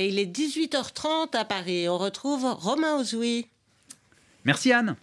Et 0.00 0.08
il 0.08 0.18
est 0.18 0.34
18h30 0.34 1.36
à 1.36 1.44
Paris. 1.44 1.86
On 1.86 1.98
retrouve 1.98 2.46
Romain 2.46 2.98
Ozoui. 2.98 3.48
Merci 4.46 4.72
Anne. 4.72 4.96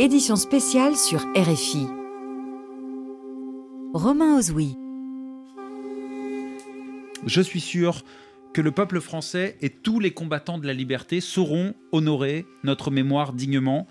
Édition 0.00 0.34
spéciale 0.34 0.96
sur 0.96 1.20
RFI. 1.36 1.86
Romain 3.94 4.36
Ozoui. 4.36 4.76
Je 7.24 7.40
suis 7.40 7.60
sûr 7.60 8.02
que 8.52 8.60
le 8.60 8.72
peuple 8.72 9.00
français 9.00 9.56
et 9.60 9.70
tous 9.70 10.00
les 10.00 10.10
combattants 10.10 10.58
de 10.58 10.66
la 10.66 10.72
liberté 10.72 11.20
sauront 11.20 11.74
honorer 11.92 12.46
notre 12.64 12.90
mémoire 12.90 13.32
dignement. 13.32 13.86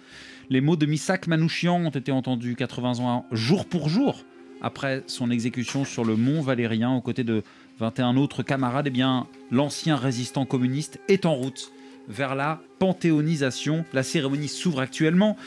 Les 0.49 0.59
mots 0.59 0.75
de 0.75 0.85
Missak 0.85 1.27
Manouchian 1.27 1.85
ont 1.85 1.91
été 1.91 2.11
entendus 2.11 2.57
80 2.57 2.99
ans 2.99 3.25
jour 3.31 3.65
pour 3.67 3.87
jour 3.87 4.25
après 4.61 5.03
son 5.07 5.31
exécution 5.31 5.85
sur 5.85 6.05
le 6.05 6.15
mont 6.15 6.41
Valérien 6.41 6.91
aux 6.91 7.01
côtés 7.01 7.23
de 7.23 7.43
21 7.79 8.17
autres 8.17 8.43
camarades. 8.43 8.87
Eh 8.87 8.91
bien, 8.91 9.27
l'ancien 9.51 9.95
résistant 9.95 10.45
communiste 10.45 10.99
est 11.07 11.25
en 11.25 11.35
route 11.35 11.71
vers 12.07 12.35
la 12.35 12.61
panthéonisation. 12.79 13.85
La 13.93 14.03
cérémonie 14.03 14.47
s'ouvre 14.47 14.79
actuellement. 14.79 15.37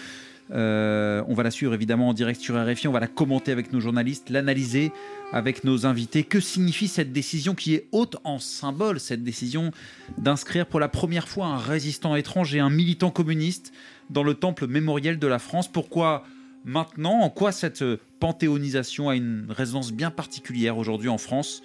Euh, 0.50 1.22
on 1.26 1.34
va 1.34 1.42
la 1.42 1.50
suivre 1.50 1.72
évidemment 1.72 2.08
en 2.08 2.12
direct 2.12 2.38
sur 2.38 2.54
RFI, 2.54 2.86
on 2.86 2.92
va 2.92 3.00
la 3.00 3.06
commenter 3.06 3.50
avec 3.50 3.72
nos 3.72 3.80
journalistes, 3.80 4.28
l'analyser 4.28 4.92
avec 5.32 5.64
nos 5.64 5.86
invités. 5.86 6.22
Que 6.22 6.38
signifie 6.38 6.86
cette 6.86 7.12
décision 7.12 7.54
qui 7.54 7.74
est 7.74 7.86
haute 7.92 8.16
en 8.24 8.38
symbole, 8.38 9.00
cette 9.00 9.24
décision 9.24 9.70
d'inscrire 10.18 10.66
pour 10.66 10.80
la 10.80 10.88
première 10.88 11.28
fois 11.28 11.46
un 11.46 11.56
résistant 11.56 12.14
étranger, 12.14 12.60
un 12.60 12.68
militant 12.68 13.10
communiste 13.10 13.72
dans 14.10 14.22
le 14.22 14.34
temple 14.34 14.66
mémoriel 14.66 15.18
de 15.18 15.26
la 15.26 15.38
France? 15.38 15.66
Pourquoi 15.66 16.24
maintenant 16.64 17.20
En 17.20 17.30
quoi 17.30 17.52
cette 17.52 17.84
panthéonisation 18.18 19.08
a 19.08 19.16
une 19.16 19.46
résonance 19.50 19.92
bien 19.92 20.10
particulière 20.10 20.78
aujourd'hui 20.78 21.08
en 21.08 21.18
France? 21.18 21.62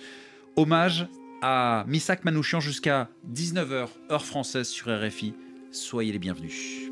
Hommage 0.56 1.08
à 1.42 1.86
Misak 1.88 2.26
Manouchian 2.26 2.60
jusqu'à 2.60 3.10
19h, 3.34 3.88
heure 4.12 4.26
française 4.26 4.68
sur 4.68 4.88
RFI. 4.88 5.34
Soyez 5.72 6.12
les 6.12 6.20
bienvenus. 6.20 6.90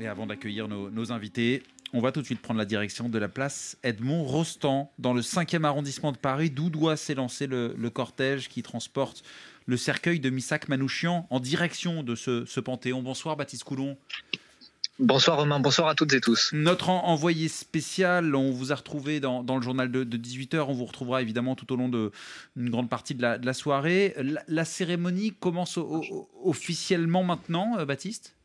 Et 0.00 0.08
avant 0.08 0.26
d'accueillir 0.26 0.66
nos, 0.66 1.12
invités, 1.12 1.62
on 1.92 2.00
va 2.00 2.10
tout 2.10 2.20
de 2.20 2.26
suite 2.26 2.40
prendre 2.40 2.58
la 2.58 2.64
direction 2.64 3.08
de 3.08 3.18
la 3.18 3.28
place 3.28 3.76
Edmond 3.84 4.24
Rostand, 4.24 4.90
dans 4.98 5.12
le 5.12 5.20
5e 5.20 5.64
arrondissement 5.64 6.10
de 6.10 6.16
Paris, 6.16 6.50
d'où 6.50 6.70
doit 6.70 6.96
s'élancer 6.96 7.46
le, 7.46 7.74
cortège 7.90 8.48
qui 8.48 8.62
transporte 8.62 9.22
le 9.66 9.76
cercueil 9.76 10.20
de 10.20 10.30
Missak 10.30 10.68
Manouchian 10.68 11.26
en 11.30 11.40
direction 11.40 12.02
de 12.02 12.14
ce, 12.14 12.60
panthéon. 12.60 13.02
Bonsoir 13.02 13.36
Baptiste 13.36 13.64
Coulon. 13.64 13.96
Bonsoir 15.00 15.38
Romain, 15.38 15.58
bonsoir 15.58 15.88
à 15.88 15.96
toutes 15.96 16.12
et 16.12 16.20
tous. 16.20 16.50
Notre 16.52 16.88
envoyé 16.90 17.48
spécial, 17.48 18.36
on 18.36 18.52
vous 18.52 18.70
a 18.70 18.76
retrouvé 18.76 19.18
dans, 19.18 19.42
le 19.42 19.62
journal 19.62 19.90
de, 19.90 20.04
18h, 20.04 20.66
on 20.68 20.72
vous 20.72 20.84
retrouvera 20.84 21.20
évidemment 21.20 21.56
tout 21.56 21.72
au 21.72 21.76
long 21.76 21.88
de 21.88 22.12
une 22.56 22.70
grande 22.70 22.88
partie 22.88 23.16
de 23.16 23.22
la, 23.22 23.54
soirée. 23.54 24.14
La, 24.46 24.64
cérémonie 24.64 25.32
commence 25.32 25.80
officiellement 26.44 27.24
maintenant, 27.24 27.76
euh, 27.78 27.84
Baptiste? 27.84 28.36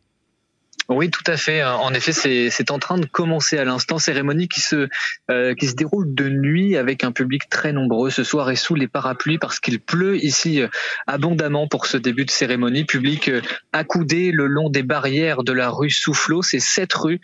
Oui, 0.89 1.11
tout 1.11 1.23
à 1.27 1.37
fait. 1.37 1.63
En 1.63 1.93
effet, 1.93 2.11
c'est 2.11 2.71
en 2.71 2.79
train 2.79 2.97
de 2.97 3.05
commencer 3.05 3.59
à 3.59 3.63
l'instant. 3.63 3.99
Cérémonie 3.99 4.47
qui 4.47 4.59
se, 4.59 4.87
euh, 5.29 5.53
qui 5.53 5.67
se 5.67 5.75
déroule 5.75 6.15
de 6.15 6.29
nuit 6.29 6.77
avec 6.77 7.03
un 7.03 7.11
public 7.11 7.47
très 7.47 7.73
nombreux 7.73 8.09
ce 8.09 8.23
soir 8.23 8.49
et 8.49 8.55
sous 8.55 8.73
les 8.73 8.87
parapluies 8.87 9.37
parce 9.37 9.59
qu'il 9.59 9.79
pleut 9.79 10.17
ici 10.17 10.61
euh, 10.61 10.67
abondamment 11.05 11.67
pour 11.67 11.85
ce 11.85 11.95
début 11.95 12.25
de 12.25 12.31
cérémonie. 12.31 12.85
Public 12.85 13.29
euh, 13.29 13.41
accoudé 13.71 14.31
le 14.31 14.47
long 14.47 14.71
des 14.71 14.81
barrières 14.81 15.43
de 15.43 15.53
la 15.53 15.69
rue 15.69 15.91
Soufflot. 15.91 16.41
C'est 16.41 16.59
cette 16.59 16.93
rue 16.93 17.21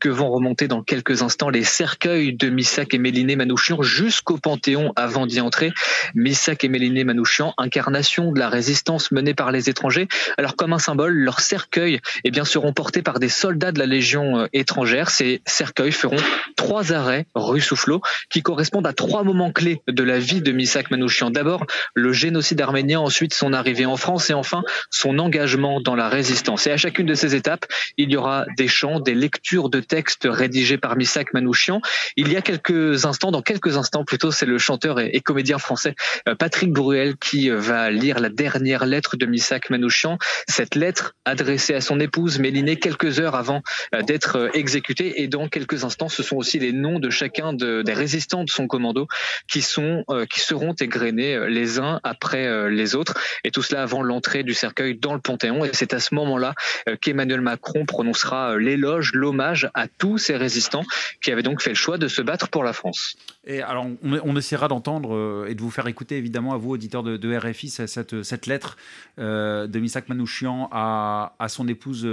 que 0.00 0.08
vont 0.08 0.30
remonter 0.30 0.66
dans 0.66 0.82
quelques 0.82 1.22
instants 1.22 1.50
les 1.50 1.62
cercueils 1.62 2.34
de 2.34 2.48
Missak 2.48 2.94
et 2.94 2.98
Méliné 2.98 3.36
Manouchian 3.36 3.80
jusqu'au 3.82 4.38
Panthéon 4.38 4.92
avant 4.96 5.26
d'y 5.26 5.40
entrer. 5.40 5.72
Missak 6.16 6.64
et 6.64 6.68
Méliné 6.68 7.04
Manouchian, 7.04 7.54
incarnation 7.58 8.32
de 8.32 8.40
la 8.40 8.48
résistance 8.48 9.12
menée 9.12 9.34
par 9.34 9.52
les 9.52 9.70
étrangers. 9.70 10.08
Alors 10.36 10.56
comme 10.56 10.72
un 10.72 10.80
symbole, 10.80 11.12
leurs 11.12 11.40
cercueils 11.40 12.00
eh 12.24 12.30
bien, 12.32 12.44
seront 12.44 12.72
portés 12.72 13.03
par 13.04 13.20
des 13.20 13.28
soldats 13.28 13.70
de 13.70 13.78
la 13.78 13.86
Légion 13.86 14.40
euh, 14.40 14.46
étrangère. 14.52 15.10
Ces 15.10 15.42
cercueils 15.46 15.92
feront 15.92 16.16
trois 16.56 16.92
arrêts 16.92 17.26
rue 17.34 17.60
Soufflot 17.60 18.00
qui 18.30 18.42
correspondent 18.42 18.86
à 18.86 18.92
trois 18.92 19.22
moments 19.22 19.52
clés 19.52 19.82
de 19.86 20.02
la 20.02 20.18
vie 20.18 20.40
de 20.40 20.50
Misak 20.50 20.90
Manouchian. 20.90 21.30
D'abord, 21.30 21.66
le 21.94 22.12
génocide 22.12 22.60
arménien, 22.60 23.00
ensuite 23.00 23.34
son 23.34 23.52
arrivée 23.52 23.86
en 23.86 23.96
France 23.96 24.30
et 24.30 24.34
enfin 24.34 24.62
son 24.90 25.18
engagement 25.18 25.80
dans 25.80 25.94
la 25.94 26.08
résistance. 26.08 26.66
Et 26.66 26.72
à 26.72 26.76
chacune 26.76 27.06
de 27.06 27.14
ces 27.14 27.34
étapes, 27.34 27.66
il 27.96 28.10
y 28.10 28.16
aura 28.16 28.46
des 28.56 28.68
chants, 28.68 29.00
des 29.00 29.14
lectures 29.14 29.68
de 29.68 29.80
textes 29.80 30.26
rédigés 30.28 30.78
par 30.78 30.96
Misak 30.96 31.34
Manouchian. 31.34 31.80
Il 32.16 32.32
y 32.32 32.36
a 32.36 32.42
quelques 32.42 33.04
instants, 33.04 33.30
dans 33.30 33.42
quelques 33.42 33.76
instants 33.76 34.04
plutôt, 34.04 34.30
c'est 34.30 34.46
le 34.46 34.58
chanteur 34.58 35.00
et, 35.00 35.20
comédien 35.20 35.58
français 35.58 35.94
euh, 36.28 36.34
Patrick 36.34 36.72
Bruel 36.72 37.16
qui 37.16 37.50
euh, 37.50 37.58
va 37.58 37.90
lire 37.90 38.20
la 38.20 38.28
dernière 38.28 38.86
lettre 38.86 39.16
de 39.16 39.26
Misak 39.26 39.70
Manouchian. 39.70 40.18
Cette 40.48 40.74
lettre 40.74 41.14
adressée 41.24 41.74
à 41.74 41.80
son 41.80 42.00
épouse 42.00 42.38
Mélinée 42.38 42.76
heures 43.02 43.34
avant 43.34 43.62
euh, 43.94 44.02
d'être 44.02 44.36
euh, 44.36 44.50
exécuté. 44.54 45.22
Et 45.22 45.28
dans 45.28 45.48
quelques 45.48 45.84
instants, 45.84 46.08
ce 46.08 46.22
sont 46.22 46.36
aussi 46.36 46.58
les 46.58 46.72
noms 46.72 46.98
de 46.98 47.10
chacun 47.10 47.52
des 47.52 47.92
résistants 47.92 48.44
de 48.44 48.50
son 48.50 48.66
commando 48.66 49.06
qui 49.48 49.62
sont 49.62 50.04
euh, 50.10 50.26
qui 50.26 50.40
seront 50.40 50.72
égrenés 50.74 51.48
les 51.48 51.78
uns 51.78 52.00
après 52.02 52.70
les 52.70 52.94
autres. 52.94 53.14
Et 53.44 53.50
tout 53.50 53.62
cela 53.62 53.82
avant 53.82 54.02
l'entrée 54.02 54.42
du 54.42 54.54
cercueil 54.54 54.96
dans 54.96 55.14
le 55.14 55.20
Panthéon. 55.20 55.64
Et 55.64 55.70
c'est 55.72 55.94
à 55.94 56.00
ce 56.00 56.14
moment-là 56.14 56.54
qu'Emmanuel 57.00 57.40
Macron 57.40 57.86
prononcera 57.86 58.56
l'éloge, 58.56 59.12
l'hommage 59.14 59.70
à 59.74 59.86
tous 59.88 60.18
ces 60.18 60.36
résistants 60.36 60.84
qui 61.22 61.30
avaient 61.30 61.42
donc 61.42 61.62
fait 61.62 61.70
le 61.70 61.76
choix 61.76 61.98
de 61.98 62.08
se 62.08 62.22
battre 62.22 62.48
pour 62.48 62.64
la 62.64 62.72
France. 62.72 63.16
Et 63.46 63.60
alors, 63.62 63.86
on, 64.02 64.36
essaiera 64.36 64.68
d'entendre 64.68 65.46
et 65.48 65.54
de 65.54 65.60
vous 65.60 65.70
faire 65.70 65.86
écouter, 65.86 66.16
évidemment, 66.16 66.54
à 66.54 66.56
vous, 66.56 66.70
auditeurs 66.70 67.02
de, 67.02 67.36
RFI, 67.36 67.68
cette, 67.68 68.22
cette 68.22 68.46
lettre 68.46 68.76
de 69.18 69.78
Misak 69.78 70.08
Manouchian 70.08 70.68
à, 70.72 71.34
à 71.38 71.48
son 71.48 71.68
épouse 71.68 72.06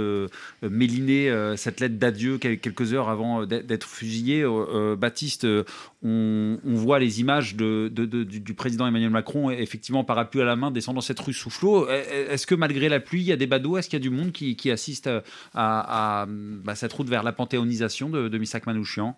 Méliné 0.68 1.28
euh, 1.28 1.56
cette 1.56 1.80
lettre 1.80 1.96
d'adieu 1.96 2.38
quelques 2.38 2.92
heures 2.94 3.08
avant 3.08 3.42
euh, 3.42 3.46
d'être 3.46 3.86
fusillé. 3.86 4.42
Euh, 4.44 4.96
Baptiste, 4.96 5.46
on, 6.02 6.58
voit 6.64 6.98
les 6.98 7.20
images 7.20 7.56
du, 7.56 8.54
président 8.56 8.86
Emmanuel 8.86 9.10
Macron, 9.10 9.50
effectivement, 9.50 10.04
parapluie 10.04 10.42
à 10.42 10.44
la 10.44 10.56
main, 10.56 10.70
descendant 10.70 11.00
cette 11.00 11.20
rue 11.20 11.32
Soufflot. 11.32 11.88
Est-ce 11.88 12.46
que 12.46 12.54
malgré 12.54 12.88
la 12.88 13.00
pluie, 13.00 13.20
il 13.20 13.26
y 13.26 13.32
a 13.32 13.36
des 13.36 13.46
badauds? 13.46 13.76
Est-ce 13.76 13.88
qu'il 13.88 13.98
y 13.98 14.02
a 14.02 14.08
du 14.08 14.10
monde 14.10 14.32
qui, 14.32 14.70
assiste 14.70 15.10
à, 15.54 16.26
bah, 16.28 16.74
cette 16.74 16.92
route 16.92 17.08
vers 17.08 17.22
la 17.22 17.32
panthéonisation 17.32 18.08
de, 18.08 18.28
de 18.28 18.38
Missak 18.38 18.66
Manouchian? 18.66 19.16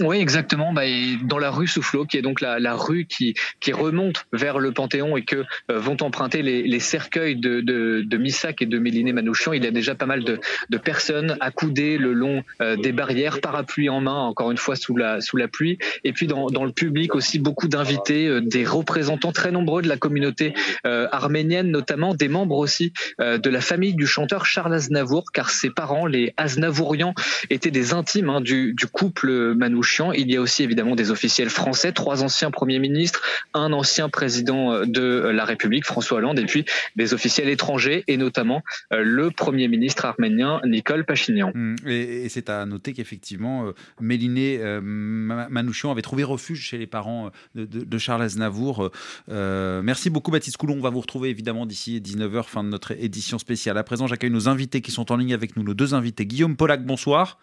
Oui, 0.00 0.18
exactement. 0.18 0.74
Bah, 0.74 0.82
dans 1.22 1.38
la 1.38 1.50
rue 1.50 1.66
Soufflot, 1.66 2.04
qui 2.04 2.18
est 2.18 2.22
donc 2.22 2.42
la, 2.42 2.74
rue 2.74 3.06
qui, 3.06 3.34
remonte 3.72 4.26
vers 4.32 4.58
le 4.58 4.72
Panthéon 4.72 5.16
et 5.16 5.24
que 5.24 5.44
euh, 5.70 5.78
vont 5.78 5.96
emprunter 6.02 6.42
les, 6.42 6.80
cercueils 6.80 7.36
de, 7.36 7.60
de, 7.60 8.16
Missak 8.16 8.62
et 8.62 8.66
de 8.66 8.78
Méliné 8.78 9.12
Manouchian, 9.12 9.52
il 9.52 9.64
y 9.64 9.66
a 9.66 9.70
déjà 9.70 9.94
pas 9.94 10.06
mal 10.06 10.22
de, 10.22 10.38
personnes 10.78 11.36
accoudées 11.40 11.96
le 11.96 12.12
long 12.12 12.44
euh, 12.60 12.76
des 12.76 12.92
barrières, 12.92 13.40
parapluie 13.40 13.88
en 13.88 14.00
main, 14.00 14.14
encore 14.14 14.50
une 14.50 14.58
fois 14.58 14.76
sous 14.76 14.96
la, 14.96 15.18
pluie. 15.50 15.78
Et 16.04 16.12
puis 16.12 16.26
dans, 16.26 16.46
dans 16.48 16.64
le 16.64 16.72
public 16.72 17.14
aussi, 17.14 17.38
beaucoup 17.38 17.68
d'invités, 17.68 18.26
euh, 18.26 18.40
des 18.40 18.64
représentants 18.64 19.32
très 19.32 19.50
nombreux 19.50 19.80
de 19.80 19.88
la 19.88 19.96
communauté 19.96 20.52
arménienne, 20.84 21.70
notamment 21.70 22.14
des 22.14 22.28
membres 22.28 22.56
aussi 22.56 22.92
de 23.18 23.50
la 23.50 23.60
famille 23.60 23.94
du 23.94 24.06
chanteur 24.06 24.44
Charles 24.46 24.74
Aznavour, 24.74 25.32
car 25.32 25.50
ses 25.50 25.70
parents, 25.70 26.06
les 26.06 26.32
Aznavourians, 26.36 27.14
étaient 27.50 27.70
des 27.70 27.94
intimes 27.94 28.28
hein, 28.28 28.40
du, 28.40 28.74
du 28.74 28.86
couple 28.86 29.54
Manouchian 29.66 30.12
il 30.12 30.30
y 30.30 30.36
a 30.36 30.40
aussi 30.40 30.62
évidemment 30.62 30.94
des 30.94 31.10
officiels 31.10 31.50
français, 31.50 31.92
trois 31.92 32.22
anciens 32.22 32.50
premiers 32.50 32.78
ministres, 32.78 33.22
un 33.54 33.72
ancien 33.72 34.08
président 34.08 34.72
euh, 34.72 34.86
de 34.86 35.02
la 35.28 35.44
République, 35.44 35.84
François 35.84 36.18
Hollande, 36.18 36.38
et 36.38 36.46
puis 36.46 36.64
des 36.94 37.14
officiels 37.14 37.48
étrangers, 37.48 38.04
et 38.06 38.16
notamment 38.16 38.62
euh, 38.92 39.02
le 39.02 39.30
premier 39.30 39.68
ministre 39.68 40.04
arménien, 40.04 40.60
Nicole 40.64 41.04
Pachinian. 41.04 41.50
Mmh. 41.54 41.76
Et, 41.86 42.28
c'est 42.28 42.50
à 42.50 42.64
noter 42.66 42.92
qu'effectivement, 42.92 43.66
euh, 43.66 43.72
Méliné 44.00 44.58
Manouchian 44.82 45.90
avait 45.90 46.02
trouvé 46.02 46.24
refuge 46.24 46.60
chez 46.60 46.78
les 46.78 46.86
parents 46.86 47.30
de, 47.54 47.98
Charles 47.98 48.22
Aznavour. 48.22 48.90
merci 49.28 50.10
beaucoup 50.10 50.30
Baptiste 50.30 50.56
Coulon. 50.58 50.76
On 50.78 50.82
va 50.82 50.90
vous 50.90 51.00
retrouver 51.00 51.30
évidemment 51.30 51.66
d'ici 51.66 52.00
19h, 52.00 52.44
fin 52.44 52.62
de 52.62 52.68
notre 52.68 52.92
édition 52.92 53.38
spéciale. 53.38 53.78
À 53.78 53.84
présent, 53.84 54.06
j'accueille 54.06 54.30
nos 54.30 54.48
invités 54.48 54.80
qui 54.80 54.90
sont 54.90 55.10
en 55.12 55.16
ligne 55.16 55.34
avec 55.34 55.56
nous, 55.56 55.62
nos 55.62 55.74
deux 55.74 55.94
invités. 55.94 56.26
Guillaume 56.26 56.56
Pollack, 56.56 56.84
bonsoir. 56.84 57.38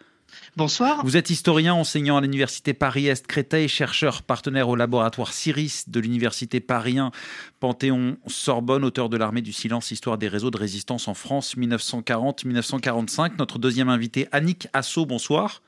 Bonsoir. 0.56 1.04
Vous 1.04 1.18
êtes 1.18 1.30
historien, 1.30 1.74
enseignant 1.74 2.18
à 2.18 2.22
l'université 2.22 2.74
Paris-Est 2.74 3.28
Créteil, 3.28 3.68
chercheur 3.68 4.22
partenaire 4.22 4.70
au 4.70 4.76
laboratoire 4.76 5.34
Ciris 5.34 5.86
de 5.88 6.00
l'université 6.00 6.60
Paris 6.60 7.00
1 7.00 7.12
Panthéon-Sorbonne, 7.60 8.86
auteur 8.86 9.10
de 9.10 9.18
l'armée 9.18 9.42
du 9.42 9.54
silence, 9.54 9.92
histoire 9.92 10.18
des 10.18 10.28
réseaux 10.28 10.52
de 10.52 10.58
résistance 10.58 11.08
en 11.08 11.14
France 11.14 11.58
1940-1945. 11.58 13.34
Notre 13.38 13.60
deuxième 13.60 13.90
invité, 13.90 14.28
Annick 14.32 14.68
Assot, 14.74 15.06
bonsoir. 15.06 15.62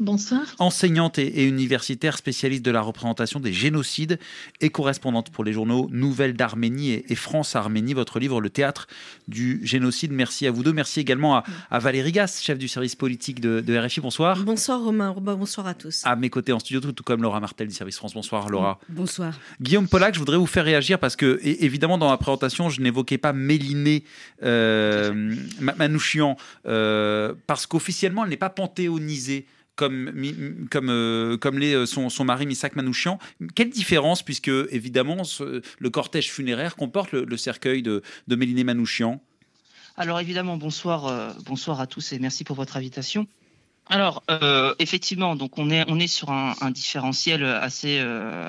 Bonsoir. 0.00 0.40
Enseignante 0.58 1.18
et, 1.18 1.44
universitaire 1.44 2.16
spécialiste 2.16 2.64
de 2.64 2.70
la 2.70 2.80
représentation 2.80 3.38
des 3.38 3.52
génocides 3.52 4.18
et 4.62 4.70
correspondante 4.70 5.28
pour 5.28 5.44
les 5.44 5.52
journaux 5.52 5.88
Nouvelles 5.92 6.32
d'Arménie 6.32 7.04
et, 7.06 7.14
France-Arménie. 7.14 7.92
Votre 7.92 8.18
livre 8.18 8.40
Le 8.40 8.48
théâtre 8.48 8.86
du 9.28 9.60
génocide. 9.62 10.12
Merci 10.12 10.46
à 10.46 10.52
vous 10.52 10.62
deux. 10.62 10.72
Merci 10.72 11.00
également 11.00 11.42
à, 11.70 11.78
Valérie 11.78 12.12
Gass, 12.12 12.42
chef 12.42 12.58
du 12.58 12.66
service 12.66 12.96
politique 12.96 13.40
de, 13.40 13.78
RFI. 13.78 14.00
Bonsoir. 14.00 14.42
Bonsoir 14.42 14.82
Romain. 14.82 15.14
Bonsoir 15.20 15.66
à 15.66 15.74
tous. 15.74 16.00
À 16.06 16.16
mes 16.16 16.30
côtés 16.30 16.52
en 16.52 16.60
studio, 16.60 16.80
tout, 16.80 17.04
comme 17.04 17.22
Laura 17.22 17.40
Martel 17.40 17.68
du 17.68 17.74
service 17.74 17.96
France. 17.96 18.14
Bonsoir 18.14 18.48
Laura. 18.48 18.78
Bonsoir. 18.88 19.38
Guillaume 19.60 19.86
Pollack, 19.86 20.14
je 20.14 20.18
voudrais 20.18 20.38
vous 20.38 20.46
faire 20.46 20.64
réagir 20.64 20.98
parce 20.98 21.14
que, 21.14 21.40
évidemment, 21.42 21.98
dans 21.98 22.08
ma 22.08 22.16
présentation, 22.16 22.70
je 22.70 22.80
n'évoquais 22.80 23.18
pas 23.18 23.34
Méliné 23.34 24.04
euh, 24.42 25.36
Manouchian 25.60 26.38
euh, 26.66 27.34
parce 27.46 27.66
qu'officiellement, 27.66 28.24
elle 28.24 28.30
n'est 28.30 28.38
pas 28.38 28.48
panthéonisée 28.48 29.46
comme, 29.80 30.68
comme, 30.70 30.90
euh, 30.90 31.38
comme 31.38 31.62
euh, 31.62 31.86
son, 31.86 32.10
son, 32.10 32.24
mari 32.24 32.44
Misak 32.44 32.76
Manouchian. 32.76 33.18
Quelle 33.54 33.70
différence, 33.70 34.22
puisque 34.22 34.50
évidemment 34.70 35.22
le 35.78 35.90
cortège 35.90 36.30
funéraire 36.30 36.76
comporte 36.76 37.12
le, 37.12 37.36
cercueil 37.38 37.82
de, 37.82 38.02
de 38.28 38.36
Méliné 38.36 38.62
Manouchian? 38.62 39.22
Alors 39.96 40.20
évidemment, 40.20 40.58
bonsoir, 40.58 41.06
euh, 41.06 41.30
bonsoir 41.46 41.80
à 41.80 41.86
tous 41.86 42.12
et 42.12 42.18
merci 42.18 42.44
pour 42.44 42.56
votre 42.56 42.76
invitation. 42.76 43.26
Alors 43.88 44.22
effectivement, 44.78 45.34
donc 45.34 45.58
on 45.58 45.68
est 45.68 45.84
on 45.88 45.98
est 45.98 46.06
sur 46.06 46.30
un, 46.30 46.54
différentiel 46.70 47.42
assez 47.42 47.98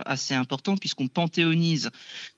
assez 0.06 0.36
important 0.36 0.78
puisqu'on 0.78 1.08
panthéonise 1.08 1.90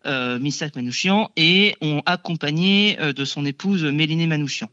Misak 0.06 0.78
Manouchian 0.78 1.30
et 1.36 1.76
on 1.82 2.02
accompagné 2.06 2.96
de 2.96 3.26
son 3.26 3.46
épouse 3.46 3.84
Méliné 3.84 4.26
Manouchian. 4.26 4.70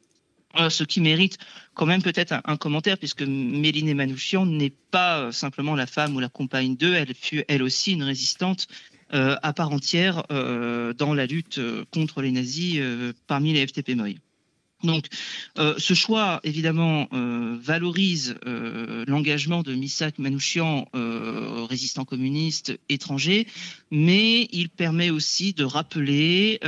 Euh, 0.59 0.69
ce 0.69 0.83
qui 0.83 1.01
mérite 1.01 1.39
quand 1.75 1.87
même 1.87 2.03
peut-être 2.03 2.35
un, 2.45 2.57
commentaire, 2.57 2.99
puisque 2.99 3.23
Méline 3.23 3.95
Manouchian 3.95 4.47
n'est 4.47 4.75
pas 4.91 5.21
euh, 5.21 5.33
simplement 5.33 5.77
la 5.77 5.87
femme 5.87 6.17
ou 6.17 6.21
la 6.21 6.29
compagne 6.29 6.77
d'eux, 6.77 6.95
elle 6.95 7.15
fut 7.15 7.45
elle 7.47 7.63
aussi 7.63 7.93
une 7.93 8.03
résistante 8.03 8.67
euh, 9.15 9.37
à 9.43 9.53
part 9.53 9.71
entière 9.71 10.25
dans 10.29 11.15
la 11.15 11.27
lutte 11.27 11.61
contre 11.93 12.23
les 12.23 12.33
nazis 12.33 12.81
parmi 13.27 13.53
les 13.53 13.67
FTP 13.67 13.91
Moy. 13.91 14.19
Donc, 14.83 15.07
euh, 15.59 15.75
ce 15.79 15.95
choix, 15.95 16.41
évidemment, 16.43 17.09
euh, 17.13 17.59
valorise 17.61 18.37
euh, 18.47 19.05
l'engagement 19.07 19.63
de 19.63 19.75
Misak 19.75 20.19
Manouchian, 20.19 20.89
résistant 21.69 22.05
communiste 22.05 22.79
étranger, 22.89 23.47
mais 23.91 24.49
il 24.53 24.69
permet 24.69 25.11
aussi 25.11 25.53
de 25.53 25.65
rappeler 25.65 26.59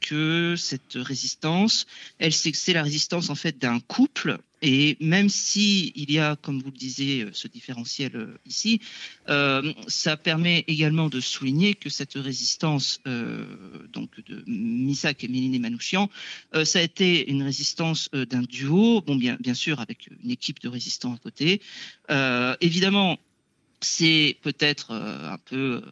que 0.00 0.54
cette 0.56 0.94
résistance, 0.94 1.86
elle, 2.18 2.32
c'est 2.32 2.72
la 2.72 2.82
résistance 2.82 3.30
en 3.30 3.34
fait 3.34 3.58
d'un 3.58 3.80
couple 3.80 4.38
et 4.62 4.96
même 5.00 5.28
si 5.28 5.92
il 5.96 6.12
y 6.12 6.20
a, 6.20 6.36
comme 6.36 6.60
vous 6.62 6.70
le 6.70 6.76
disiez, 6.76 7.26
ce 7.32 7.48
différentiel 7.48 8.12
euh, 8.14 8.38
ici, 8.46 8.80
euh, 9.28 9.72
ça 9.88 10.16
permet 10.16 10.64
également 10.68 11.08
de 11.08 11.20
souligner 11.20 11.74
que 11.74 11.90
cette 11.90 12.14
résistance, 12.14 13.00
euh, 13.08 13.44
donc 13.92 14.24
de 14.24 14.44
Misak 14.46 15.24
et 15.24 15.28
Méline 15.28 15.60
Manouchian, 15.60 16.08
ça 16.64 16.78
a 16.78 16.82
été 16.82 17.28
une 17.28 17.42
résistance 17.42 18.08
d'un 18.12 18.42
duo, 18.42 19.00
bon 19.00 19.16
bien, 19.16 19.36
bien 19.40 19.54
sûr 19.54 19.80
avec 19.80 20.08
une 20.22 20.30
équipe 20.30 20.60
de 20.60 20.68
résistants 20.68 21.14
à 21.14 21.18
côté. 21.18 21.60
évidemment, 22.60 23.18
c'est 23.80 24.36
peut-être 24.42 24.92
un 24.92 25.38
peu 25.38 25.82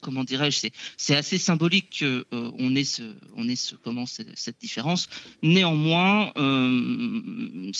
comment 0.00 0.24
dirais-je, 0.24 0.68
c'est 0.96 1.16
assez 1.16 1.38
symbolique 1.38 1.98
qu'on 2.00 2.36
euh, 2.36 2.74
ait 2.74 2.84
ce, 2.84 3.02
on 3.36 3.48
ait 3.48 3.56
ce, 3.56 3.74
comment 3.76 4.06
cette 4.06 4.60
différence. 4.60 5.08
Néanmoins, 5.42 6.32
euh, 6.36 7.72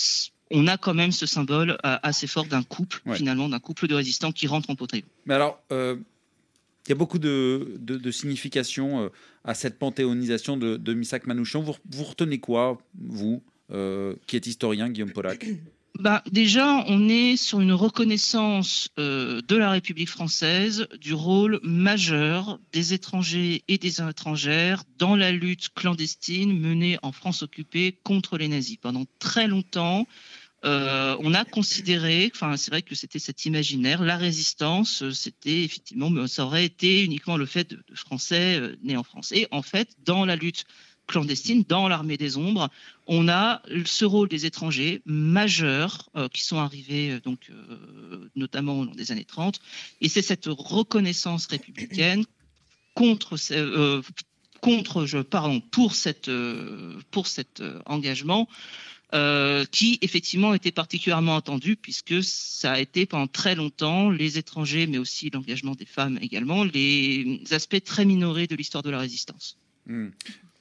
on 0.51 0.67
a 0.67 0.77
quand 0.77 0.93
même 0.93 1.11
ce 1.11 1.25
symbole 1.25 1.71
euh, 1.71 1.97
assez 2.03 2.27
fort 2.27 2.45
d'un 2.45 2.63
couple, 2.63 3.01
finalement, 3.13 3.49
d'un 3.49 3.59
couple 3.59 3.87
de 3.87 3.95
résistants 3.95 4.31
qui 4.31 4.47
rentrent 4.47 4.69
en 4.69 4.75
poteau. 4.75 4.97
Mais 5.25 5.33
alors, 5.33 5.61
il 5.71 6.89
y 6.89 6.91
a 6.91 6.95
beaucoup 6.95 7.19
de, 7.19 7.77
de, 7.79 8.11
significations 8.11 9.11
à 9.43 9.53
cette 9.53 9.77
panthéonisation 9.77 10.57
de, 10.57 10.77
de 10.77 10.93
Misak 10.93 11.27
Manouchian. 11.27 11.61
Vous, 11.61 11.75
vous 11.89 12.03
retenez 12.03 12.39
quoi, 12.39 12.81
vous, 12.99 13.43
qui 14.27 14.35
êtes 14.35 14.47
historien, 14.47 14.89
Guillaume 14.89 15.11
Polak 15.11 15.45
bah, 15.99 16.23
déjà, 16.31 16.83
on 16.87 17.09
est 17.09 17.35
sur 17.35 17.59
une 17.59 17.73
reconnaissance 17.73 18.89
euh, 18.97 19.41
de 19.47 19.55
la 19.55 19.69
République 19.69 20.09
française 20.09 20.87
du 20.99 21.13
rôle 21.13 21.59
majeur 21.63 22.59
des 22.71 22.93
étrangers 22.93 23.63
et 23.67 23.77
des 23.77 24.01
étrangères 24.01 24.83
dans 24.97 25.15
la 25.15 25.31
lutte 25.31 25.69
clandestine 25.75 26.57
menée 26.57 26.97
en 27.03 27.11
France 27.11 27.43
occupée 27.43 27.99
contre 28.03 28.37
les 28.37 28.47
nazis. 28.47 28.77
Pendant 28.77 29.05
très 29.19 29.47
longtemps, 29.47 30.07
euh, 30.63 31.17
on 31.19 31.33
a 31.33 31.43
considéré, 31.43 32.31
enfin 32.33 32.55
c'est 32.55 32.71
vrai 32.71 32.83
que 32.83 32.95
c'était 32.95 33.19
cet 33.19 33.45
imaginaire, 33.45 34.01
la 34.01 34.15
résistance, 34.15 35.03
euh, 35.03 35.11
c'était 35.11 35.63
effectivement, 35.63 36.25
ça 36.27 36.45
aurait 36.45 36.65
été 36.65 37.03
uniquement 37.03 37.35
le 37.35 37.45
fait 37.45 37.69
de, 37.69 37.83
de 37.87 37.95
Français 37.95 38.61
nés 38.81 38.97
en 38.97 39.03
France. 39.03 39.31
Et 39.33 39.47
en 39.51 39.61
fait, 39.61 39.89
dans 40.05 40.25
la 40.25 40.35
lutte 40.35 40.65
clandestine 41.07 41.63
dans 41.67 41.87
l'armée 41.87 42.17
des 42.17 42.37
ombres. 42.37 42.69
On 43.07 43.27
a 43.27 43.61
ce 43.85 44.05
rôle 44.05 44.29
des 44.29 44.45
étrangers 44.45 45.01
majeurs 45.05 46.09
euh, 46.15 46.27
qui 46.29 46.43
sont 46.43 46.57
arrivés 46.57 47.11
euh, 47.11 47.19
donc 47.19 47.49
euh, 47.49 48.29
notamment 48.35 48.79
au 48.79 48.85
long 48.85 48.95
des 48.95 49.11
années 49.11 49.25
30 49.25 49.59
et 49.99 50.09
c'est 50.09 50.21
cette 50.21 50.45
reconnaissance 50.45 51.47
républicaine 51.47 52.25
contre 52.95 53.37
contre 54.61 55.05
je 55.05 55.17
pardon 55.19 55.59
pour 55.59 55.95
cette 55.95 56.29
pour 57.09 57.27
cet 57.27 57.63
engagement 57.85 58.47
qui 59.71 59.99
effectivement 60.01 60.53
était 60.53 60.71
particulièrement 60.71 61.35
attendu 61.35 61.75
puisque 61.75 62.23
ça 62.23 62.73
a 62.73 62.79
été 62.79 63.05
pendant 63.05 63.27
très 63.27 63.55
longtemps 63.55 64.09
les 64.09 64.37
étrangers, 64.37 64.87
mais 64.87 64.97
aussi 64.97 65.29
l'engagement 65.29 65.75
des 65.75 65.85
femmes 65.85 66.17
également, 66.21 66.63
les 66.63 67.41
aspects 67.51 67.83
très 67.83 68.05
minorés 68.05 68.47
de 68.47 68.55
l'histoire 68.55 68.83
de 68.83 68.89
la 68.89 68.99
résistance. 68.99 69.57
Hmm. 69.85 70.09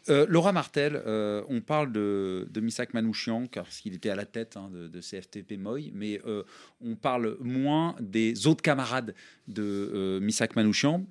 Euh, 0.09 0.25
Laura 0.29 0.53
Martel, 0.53 1.01
euh, 1.07 1.43
on 1.49 1.61
parle 1.61 1.93
de, 1.93 2.49
Misak 2.61 2.95
Manouchian, 2.95 3.47
car 3.47 3.69
qu'il 3.69 3.95
était 3.95 4.11
à 4.11 4.17
la 4.17 4.25
tête 4.25 4.57
hein, 4.57 4.71
de, 4.73 5.01
CFTP 5.01 5.59
Moy, 5.59 5.93
mais 5.95 6.21
euh, 6.27 6.43
on 6.85 6.95
parle 6.95 7.37
moins 7.41 7.97
des 8.01 8.47
autres 8.47 8.63
camarades 8.63 9.15
de 9.49 10.19
Misak 10.23 10.55
Manouchian, 10.55 11.05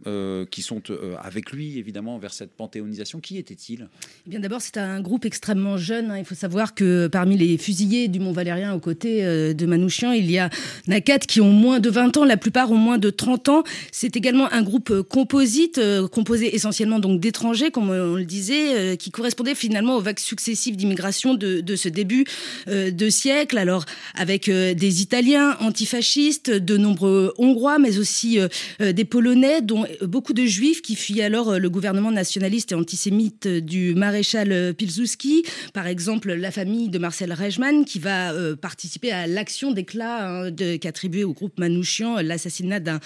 qui 0.50 0.62
sont 0.62 0.82
avec 1.22 1.52
lui, 1.52 1.78
évidemment, 1.78 2.18
vers 2.18 2.34
cette 2.34 2.54
panthéonisation. 2.54 3.20
Qui 3.20 3.38
était-il? 3.38 3.90
Eh 4.26 4.30
Bien 4.30 4.40
d'abord, 4.40 4.62
c'est 4.62 4.78
un 4.78 5.02
groupe 5.02 5.26
extrêmement 5.26 5.76
jeune. 5.76 6.10
Hein. 6.12 6.20
Il 6.20 6.26
faut 6.26 6.36
savoir 6.36 6.74
que 6.74 7.08
parmi 7.08 7.38
les 7.38 7.58
fusillés 7.58 8.08
du 8.08 8.20
Mont 8.20 8.32
Valérien 8.32 8.74
aux 8.74 8.80
côtés 8.80 9.24
de 9.54 9.66
Manouchian, 9.66 10.14
il 10.14 10.32
y 10.32 10.40
a 10.40 10.50
Nakat 10.88 11.20
qui 11.20 11.42
ont 11.42 11.52
moins 11.52 11.82
de 11.82 11.90
20 11.90 12.16
ans, 12.16 12.24
la 12.24 12.38
plupart 12.38 12.72
ont 12.72 12.78
moins 12.78 12.98
de 12.98 13.10
30 13.10 13.50
ans. 13.50 13.64
C'est 13.92 14.16
également 14.16 14.50
un 14.54 14.64
groupe 14.64 15.02
composite, 15.02 15.82
composé 16.12 16.56
essentiellement 16.56 17.00
donc 17.00 17.20
d'étrangers, 17.20 17.72
comme 17.72 17.90
on 17.90 18.16
le 18.16 18.26
disait 18.26 18.79
euh, 18.80 18.96
qui 18.96 19.12
correspondait 19.12 19.56
finalement 19.56 19.98
aux 19.98 20.02
vagues 20.02 20.20
successives 20.20 20.76
d'immigration 20.76 21.34
de, 21.34 21.76
ce 21.76 21.90
début 21.90 22.26
euh, 22.68 22.92
de 22.92 23.10
siècle. 23.10 23.58
Alors 23.58 23.86
avec 24.16 24.50
euh, 24.50 24.74
des 24.74 25.02
Italiens 25.02 25.58
antifascistes, 25.60 26.50
de 26.50 26.78
nombreux 26.78 27.34
Hongrois, 27.38 27.80
mais 27.80 27.98
aussi 27.98 28.40
des 28.80 29.06
Polonais, 29.06 29.62
dont 29.62 29.86
beaucoup 30.02 30.34
de 30.34 30.46
Juifs 30.46 30.82
qui 30.82 30.96
fuyaient 30.96 31.24
alors 31.24 31.60
le 31.60 31.70
gouvernement 31.70 32.12
nationaliste 32.12 32.72
et 32.72 32.76
antisémite 32.76 33.48
du 33.48 33.96
maréchal 33.96 34.74
Pilsudski. 34.76 35.44
Par 35.74 35.88
exemple, 35.88 36.34
la 36.34 36.52
famille 36.52 36.90
de 36.90 37.00
Marcel 37.00 37.34
Reichmann 37.34 37.86
qui 37.86 38.00
va 38.00 38.34
participer 38.56 39.12
à 39.12 39.28
l'action 39.28 39.72
d'éclat 39.72 40.46
hein, 40.46 40.52
qu'attribuait 40.80 41.24
au 41.24 41.34
groupe 41.34 41.60
Manouchian 41.60 42.22
l'assassinat 42.22 42.80
d'un 42.80 43.00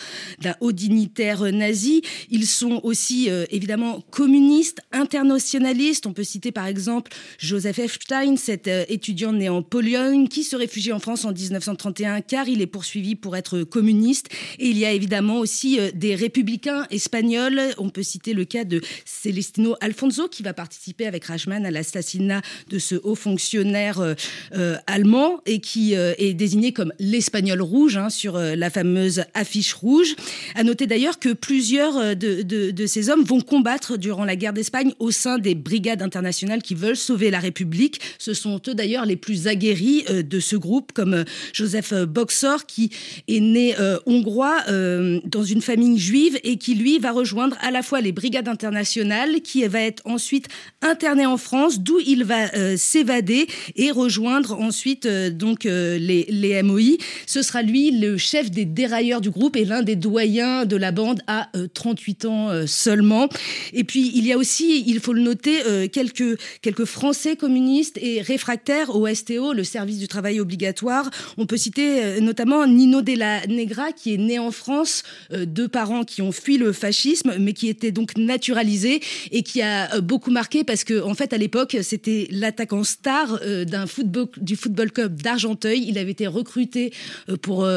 haut 0.60 0.72
dignitaire 0.72 1.51
nazi. 1.51 2.01
Ils 2.30 2.48
sont 2.48 2.82
aussi 2.84 3.30
évidemment 3.50 4.01
communistes, 4.12 4.82
internationalistes 4.92 5.62
on 6.05 6.13
peut 6.13 6.24
citer 6.24 6.51
par 6.51 6.67
exemple 6.67 7.12
Joseph 7.38 7.79
Epstein, 7.79 8.36
cet 8.38 8.67
euh, 8.67 8.86
étudiant 8.89 9.34
né 9.34 9.50
en 9.50 9.62
Pologne 9.62 10.27
qui 10.27 10.43
se 10.43 10.55
réfugie 10.55 10.91
en 10.91 11.00
France 11.00 11.25
en 11.25 11.32
1931 11.32 12.22
car 12.22 12.48
il 12.48 12.62
est 12.62 12.67
poursuivi 12.67 13.15
pour 13.15 13.36
être 13.36 13.63
communiste. 13.63 14.27
Et 14.60 14.67
il 14.67 14.77
y 14.77 14.86
a 14.86 14.91
évidemment 14.91 15.39
aussi 15.39 15.79
euh, 15.79 15.91
des 15.93 16.15
républicains 16.15 16.86
espagnols. 16.89 17.62
On 17.77 17.89
peut 17.89 18.03
citer 18.03 18.34
le 18.34 18.46
cas 18.46 18.63
de 18.63 18.82
Celestino 19.05 19.75
Alfonso 19.82 20.27
qui 20.27 20.43
va 20.43 20.53
participer 20.53 21.05
avec 21.05 21.25
Rachman 21.25 21.65
à 21.65 21.72
l'assassinat 21.72 22.41
de 22.70 22.79
ce 22.79 22.96
haut 23.03 23.15
fonctionnaire 23.15 24.00
euh, 24.00 24.77
allemand 24.88 25.39
et 25.46 25.60
qui 25.60 25.93
est 25.93 26.34
désigné 26.34 26.74
comme 26.74 26.93
l'espagnol 27.00 27.62
rouge 27.62 27.98
hein, 27.98 28.10
sur 28.10 28.38
la 28.38 28.70
fameuse 28.70 29.24
affiche 29.34 29.74
rouge. 29.74 30.15
À 30.55 30.63
noter 30.63 30.88
d'ailleurs 30.88 31.20
que 31.20 31.34
plusieurs 31.34 32.15
de 32.15 32.86
ces 32.86 33.10
hommes 33.10 33.24
vont 33.24 33.41
combattre 33.41 33.98
durant 33.98 34.25
la 34.25 34.36
guerre 34.36 34.53
d'Espagne 34.53 34.93
au 35.00 35.12
sein 35.12 35.38
des 35.38 35.52
brigades 35.55 36.01
internationales 36.01 36.62
qui 36.62 36.75
veulent 36.75 36.95
sauver 36.95 37.31
la 37.31 37.39
République. 37.39 38.00
Ce 38.17 38.33
sont 38.33 38.62
eux 38.67 38.74
d'ailleurs 38.74 39.05
les 39.05 39.15
plus 39.15 39.48
aguerris 39.48 40.05
de 40.10 40.39
ce 40.39 40.55
groupe, 40.55 40.91
comme 40.91 41.25
Joseph 41.53 41.93
Boxor, 41.93 42.65
qui 42.65 42.89
est 43.27 43.39
né 43.39 43.75
hongrois 44.05 44.63
dans 44.67 45.43
une 45.43 45.62
famille 45.62 45.98
juive 46.00 46.39
et 46.43 46.57
qui, 46.57 46.75
lui, 46.75 47.00
va 47.00 47.12
rejoindre 47.12 47.57
à 47.62 47.72
la 47.72 47.81
fois 47.83 48.01
les 48.01 48.12
brigades 48.12 48.48
internationales, 48.48 49.41
qui 49.41 49.65
va 49.67 49.81
être 49.81 50.01
ensuite 50.05 50.48
interné 50.81 51.25
en 51.25 51.38
France, 51.38 51.79
d'où 51.79 52.00
il 52.05 52.24
va 52.24 52.77
s'évader 52.77 53.48
et 53.75 53.91
rejoindre 53.91 54.60
ensuite 54.60 55.07
donc 55.07 55.63
les, 55.63 56.25
les 56.29 56.63
MOI. 56.63 56.98
Ce 57.25 57.41
sera 57.41 57.62
lui 57.62 57.91
le 57.91 58.17
chef 58.17 58.51
des 58.51 58.65
dérailleurs 58.65 59.22
du 59.22 59.29
groupe 59.29 59.55
et 59.55 59.65
l'un 59.65 59.81
des 59.81 59.95
doyens 59.95 60.65
de 60.65 60.75
la 60.75 60.91
bande 60.91 61.22
à 61.27 61.50
38 61.74 62.25
ans 62.25 62.50
seulement. 62.67 63.29
Et 63.74 63.83
puis 63.83 64.12
il 64.15 64.25
y 64.25 64.33
a 64.33 64.38
aussi, 64.38 64.83
il 64.88 65.00
faut 65.00 65.13
le 65.13 65.22
noter, 65.22 65.43
quelques, 65.92 66.40
quelques 66.62 66.86
Français 66.86 67.36
communistes 67.36 67.98
et 68.02 68.22
réfractaires 68.22 68.96
au 68.96 69.08
STO, 69.14 69.54
le 69.54 69.64
service 69.64 70.00
du 70.00 70.08
travail 70.08 70.40
obligatoire. 70.40 71.10
On 71.38 71.46
peut 71.46 71.58
citer 71.58 72.22
notamment 72.22 72.66
Nino 72.68 73.02
Della 73.02 73.46
Negra, 73.48 73.92
qui 73.92 74.14
est 74.14 74.18
né 74.18 74.40
en 74.40 74.52
France, 74.52 75.04
deux 75.32 75.68
parents 75.68 76.04
qui 76.04 76.22
ont 76.22 76.32
fui 76.32 76.58
le 76.58 76.72
fascisme, 76.72 77.36
mais 77.40 77.54
qui 77.54 77.68
était 77.68 77.92
donc 77.92 78.18
naturalisé 78.18 79.02
et 79.32 79.44
qui 79.44 79.62
a 79.62 80.02
beaucoup 80.02 80.32
marqué 80.32 80.64
parce 80.64 80.84
que, 80.84 81.02
en 81.02 81.14
fait, 81.14 81.34
à 81.34 81.38
l'époque, 81.38 81.78
c'était 81.82 82.28
l'attaquant 82.32 82.84
star 82.84 83.40
d'un 83.66 83.88
football, 83.88 84.28
du 84.38 84.56
football 84.56 84.92
club 84.92 85.22
d'Argenteuil. 85.22 85.86
Il 85.88 85.98
avait 85.98 86.12
été 86.12 86.28
recruté 86.28 86.94
pour, 87.42 87.68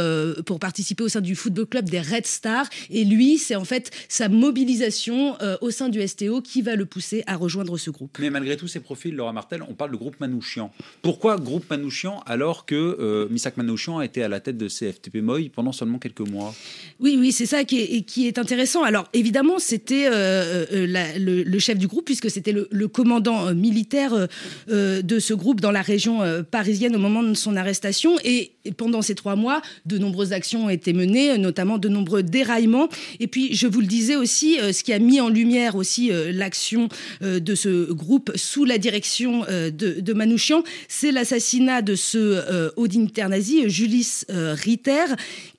pour 0.45 0.59
participer 0.59 1.05
au 1.05 1.09
sein 1.09 1.21
du 1.21 1.35
football 1.35 1.67
club 1.67 1.89
des 1.89 2.01
Red 2.01 2.27
Stars. 2.27 2.67
Et 2.91 3.05
lui, 3.05 3.39
c'est 3.39 3.57
en 3.57 3.65
fait 3.65 3.91
sa 4.09 4.29
mobilisation 4.29 5.37
au 5.61 5.71
sein 5.71 5.89
du 5.89 6.07
STO 6.07 6.41
qui 6.41 6.63
va 6.63 6.77
le 6.77 6.87
pousser 6.87 7.23
à 7.27 7.37
rejoindre 7.37 7.56
ce 7.77 7.91
groupe. 7.91 8.17
Mais 8.19 8.31
malgré 8.31 8.57
tous 8.57 8.69
ces 8.69 8.81
profils, 8.81 9.15
Laura 9.15 9.33
Martel, 9.33 9.63
on 9.69 9.75
parle 9.75 9.91
de 9.91 9.97
groupe 9.97 10.21
Manouchian. 10.21 10.71
Pourquoi 11.03 11.37
groupe 11.37 11.69
Manouchian 11.71 12.23
alors 12.27 12.67
que 12.67 12.75
euh, 12.75 13.29
Misak 13.31 13.57
Manouchian 13.57 13.99
a 13.99 14.05
été 14.05 14.23
à 14.23 14.29
la 14.29 14.41
tête 14.41 14.57
de 14.57 14.69
CFTP 14.69 15.17
Moy 15.17 15.49
pendant 15.49 15.73
seulement 15.73 15.99
quelques 15.99 16.21
mois? 16.21 16.55
Oui, 17.01 17.17
oui, 17.19 17.33
c'est 17.33 17.47
ça 17.47 17.65
qui 17.65 17.81
est, 17.81 18.03
qui 18.03 18.27
est, 18.27 18.39
intéressant. 18.39 18.83
Alors 18.83 19.09
évidemment, 19.13 19.59
c'était 19.59 20.09
euh, 20.13 20.67
le, 20.71 21.43
le, 21.43 21.59
chef 21.59 21.79
du 21.79 21.87
groupe 21.87 22.05
puisque 22.05 22.31
c'était 22.31 22.53
le, 22.53 22.69
le, 22.71 22.89
commandant 22.89 23.55
militaire 23.55 24.29
de 24.69 25.19
ce 25.19 25.35
groupe 25.35 25.61
dans 25.61 25.71
la 25.71 25.83
région 25.83 26.21
parisienne 26.51 26.95
au 26.95 26.99
moment 26.99 27.23
de 27.23 27.35
son 27.35 27.57
arrestation. 27.57 28.17
Et, 28.25 28.53
pendant 28.77 29.01
ces 29.01 29.15
trois 29.15 29.37
mois, 29.37 29.63
de 29.87 29.97
nombreuses 29.97 30.33
actions 30.33 30.67
ont 30.67 30.69
été 30.69 30.93
menées, 30.93 31.39
notamment 31.39 31.79
de 31.79 31.89
nombreux 31.89 32.23
déraillements. 32.23 32.89
Et 33.21 33.27
puis, 33.27 33.55
je 33.55 33.67
vous 33.67 33.81
le 33.81 33.87
disais 33.87 34.17
aussi, 34.17 34.59
ce 34.59 34.83
qui 34.83 34.93
a 34.93 34.99
mis 34.99 35.21
en 35.21 35.29
lumière 35.29 35.77
aussi 35.77 36.11
l'action 36.33 36.89
de 37.21 37.46
ce 37.55 37.93
groupe 37.93 38.33
sous 38.35 38.65
la 38.65 38.79
direction 38.79 39.45
de, 39.49 39.71
de 40.01 40.13
Manouchian, 40.13 40.63
c'est 40.89 41.13
l'assassinat 41.13 41.83
de 41.83 41.95
ce 41.95 42.73
haut 42.77 42.87
dignitaire 42.87 43.29
nazi, 43.29 43.69
Julis 43.69 44.23
Ritter, 44.29 45.05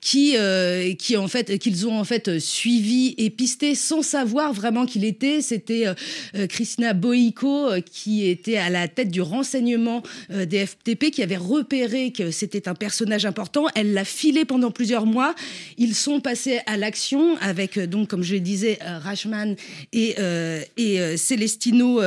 qui, 0.00 0.36
qui 0.98 1.16
en 1.16 1.28
fait, 1.28 1.58
qu'ils 1.58 1.86
ont 1.86 1.98
en 1.98 2.04
fait 2.04 2.38
suivi 2.38 3.14
et 3.18 3.30
pisté 3.30 3.74
sans 3.74 4.02
savoir 4.02 4.52
vraiment 4.52 4.86
qu'il 4.86 5.04
était. 5.04 5.40
C'était 5.42 5.86
Christina 6.48 6.92
Boïko 6.94 7.68
qui 7.90 8.28
était 8.28 8.56
à 8.56 8.70
la 8.70 8.88
tête 8.88 9.10
du 9.10 9.20
renseignement 9.20 10.02
des 10.30 10.66
FTP, 10.66 11.10
qui 11.10 11.22
avait 11.22 11.36
repéré 11.36 12.12
que 12.12 12.30
c'était 12.30 12.68
un 12.68 12.74
personnage 12.74 13.26
important. 13.26 13.66
Elle 13.74 13.92
l'a 13.92 14.04
filé 14.04 14.44
pendant 14.44 14.70
plusieurs 14.70 15.06
mois. 15.06 15.34
Ils 15.76 15.94
sont 15.94 16.20
passés 16.20 16.60
à 16.66 16.76
l'action 16.76 17.36
avec, 17.40 17.78
donc, 17.78 18.08
comme 18.08 18.22
je 18.22 18.34
le 18.34 18.40
disais, 18.40 18.78
Rachman 18.82 19.56
et, 19.92 20.16
et 20.76 21.16
Celestino 21.78 22.00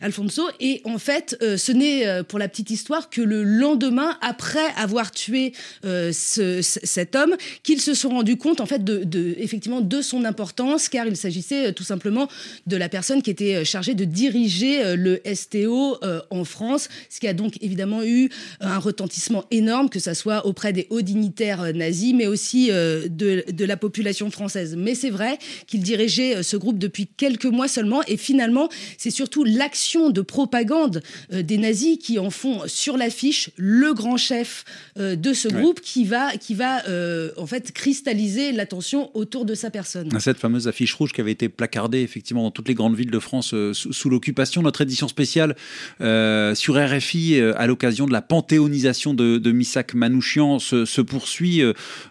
Alfonso. 0.00 0.42
Et 0.60 0.80
en 0.84 0.98
fait, 0.98 1.36
ce 1.40 1.72
n'est 1.72 2.22
pour 2.24 2.38
la 2.38 2.48
petite 2.48 2.70
histoire 2.70 3.10
que 3.10 3.20
le 3.20 3.42
lendemain, 3.42 4.16
après 4.20 4.66
avoir 4.76 5.10
tué 5.10 5.52
ce, 5.82 6.60
cet 6.62 7.16
homme, 7.16 7.34
qu'ils 7.62 7.80
se 7.80 7.94
sont 7.94 8.10
rendus 8.10 8.36
compte 8.36 8.60
en 8.60 8.66
fait 8.66 8.84
de, 8.84 9.34
effectivement 9.38 9.80
de 9.80 10.02
son 10.02 10.24
importance, 10.24 10.88
car 10.88 11.06
il 11.06 11.16
s'agissait 11.16 11.72
tout 11.72 11.84
simplement 11.84 12.28
de 12.66 12.76
la 12.76 12.88
personne 12.88 13.22
qui 13.22 13.30
était 13.30 13.64
chargée 13.64 13.94
de 13.94 14.04
diriger 14.04 14.96
le 14.96 15.20
STO 15.34 15.98
en 16.30 16.44
France, 16.44 16.88
ce 17.10 17.20
qui 17.20 17.28
a 17.28 17.34
donc 17.34 17.54
évidemment 17.60 18.02
eu 18.02 18.30
un 18.60 18.78
retentissement 18.78 19.44
énorme, 19.50 19.88
que 19.88 20.00
ce 20.00 20.14
soit 20.14 20.46
auprès 20.46 20.72
des 20.72 20.86
hauts 20.90 21.02
dignitaires 21.02 21.72
nazis, 21.74 22.14
mais 22.14 22.26
aussi 22.26 22.68
de, 22.68 23.44
de 23.50 23.64
la 23.64 23.76
population 23.76 24.30
française. 24.30 24.76
Mais 24.76 24.94
c'est 24.94 25.10
vrai 25.10 25.38
qu'il 25.66 25.82
dirigeait 25.82 26.42
ce 26.42 26.56
groupe 26.56 26.78
depuis 26.78 27.06
quelques 27.06 27.46
mois 27.46 27.68
seulement, 27.68 28.02
et 28.06 28.16
finalement, 28.16 28.68
c'est 28.96 29.07
surtout 29.10 29.44
l'action 29.44 30.10
de 30.10 30.20
propagande 30.20 31.02
des 31.32 31.58
nazis 31.58 31.98
qui 31.98 32.18
en 32.18 32.30
font 32.30 32.62
sur 32.66 32.96
l'affiche 32.96 33.50
le 33.56 33.94
grand 33.94 34.16
chef 34.16 34.64
de 34.96 35.32
ce 35.32 35.48
groupe 35.48 35.78
ouais. 35.78 35.84
qui 35.84 36.04
va, 36.04 36.36
qui 36.36 36.54
va 36.54 36.82
en 37.36 37.46
fait 37.46 37.72
cristalliser 37.72 38.52
l'attention 38.52 39.10
autour 39.14 39.44
de 39.44 39.54
sa 39.54 39.70
personne. 39.70 40.10
Cette 40.20 40.38
fameuse 40.38 40.68
affiche 40.68 40.94
rouge 40.94 41.12
qui 41.12 41.20
avait 41.20 41.32
été 41.32 41.48
placardée 41.48 42.00
effectivement 42.00 42.42
dans 42.42 42.50
toutes 42.50 42.68
les 42.68 42.74
grandes 42.74 42.96
villes 42.96 43.10
de 43.10 43.18
France 43.18 43.54
euh, 43.54 43.72
sous, 43.72 43.92
sous 43.92 44.10
l'occupation. 44.10 44.62
Notre 44.62 44.82
édition 44.82 45.08
spéciale 45.08 45.56
euh, 46.00 46.54
sur 46.54 46.76
RFI 46.76 47.40
euh, 47.40 47.52
à 47.56 47.66
l'occasion 47.66 48.06
de 48.06 48.12
la 48.12 48.22
panthéonisation 48.22 49.14
de, 49.14 49.38
de 49.38 49.52
Missak 49.52 49.94
Manouchian 49.94 50.58
se, 50.58 50.84
se 50.84 51.00
poursuit. 51.00 51.62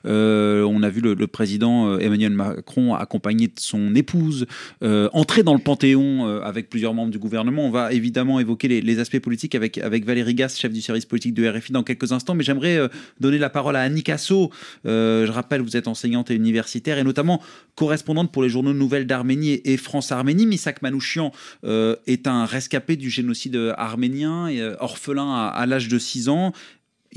Euh, 0.05 0.63
on 0.63 0.83
a 0.83 0.89
vu 0.89 1.01
le, 1.01 1.13
le, 1.13 1.27
président 1.27 1.97
Emmanuel 1.99 2.31
Macron 2.31 2.95
accompagné 2.95 3.47
de 3.47 3.59
son 3.59 3.93
épouse 3.95 4.47
entrer 4.81 5.43
dans 5.43 5.53
le 5.53 5.59
panthéon 5.59 6.25
avec 6.41 6.69
plusieurs 6.69 6.76
membres 6.85 7.11
du 7.11 7.19
gouvernement. 7.19 7.65
On 7.65 7.71
va 7.71 7.93
évidemment 7.93 8.39
évoquer 8.39 8.67
les, 8.67 8.99
aspects 8.99 9.19
politiques 9.19 9.55
avec, 9.55 9.77
avec 9.77 10.05
Valérie 10.05 10.33
Gass, 10.33 10.57
chef 10.57 10.71
du 10.71 10.81
service 10.81 11.05
politique 11.05 11.33
de 11.33 11.47
RFI 11.47 11.71
dans 11.71 11.83
quelques 11.83 12.11
instants, 12.11 12.33
mais 12.33 12.43
j'aimerais 12.43 12.79
donner 13.19 13.37
la 13.37 13.49
parole 13.49 13.75
à 13.75 13.81
Annie 13.81 14.03
Casso. 14.03 14.51
Euh, 14.85 15.25
je 15.25 15.31
rappelle, 15.31 15.61
vous 15.61 15.77
êtes 15.77 15.87
enseignante 15.87 16.31
et 16.31 16.35
universitaire 16.35 16.97
et 16.97 17.03
notamment 17.03 17.41
correspondante 17.75 18.31
pour 18.31 18.43
les 18.43 18.49
journaux 18.49 18.73
Nouvelles 18.73 19.07
d'Arménie 19.07 19.61
et 19.63 19.77
France-Arménie. 19.77 20.45
Misak 20.45 20.81
Manouchian 20.81 21.31
euh, 21.63 21.95
est 22.07 22.27
un 22.27 22.45
rescapé 22.45 22.95
du 22.95 23.09
génocide 23.09 23.73
arménien, 23.77 24.47
et, 24.47 24.61
euh, 24.61 24.75
orphelin 24.79 25.33
à, 25.33 25.47
à 25.47 25.65
l'âge 25.65 25.87
de 25.87 25.99
6 25.99 26.29
ans. 26.29 26.53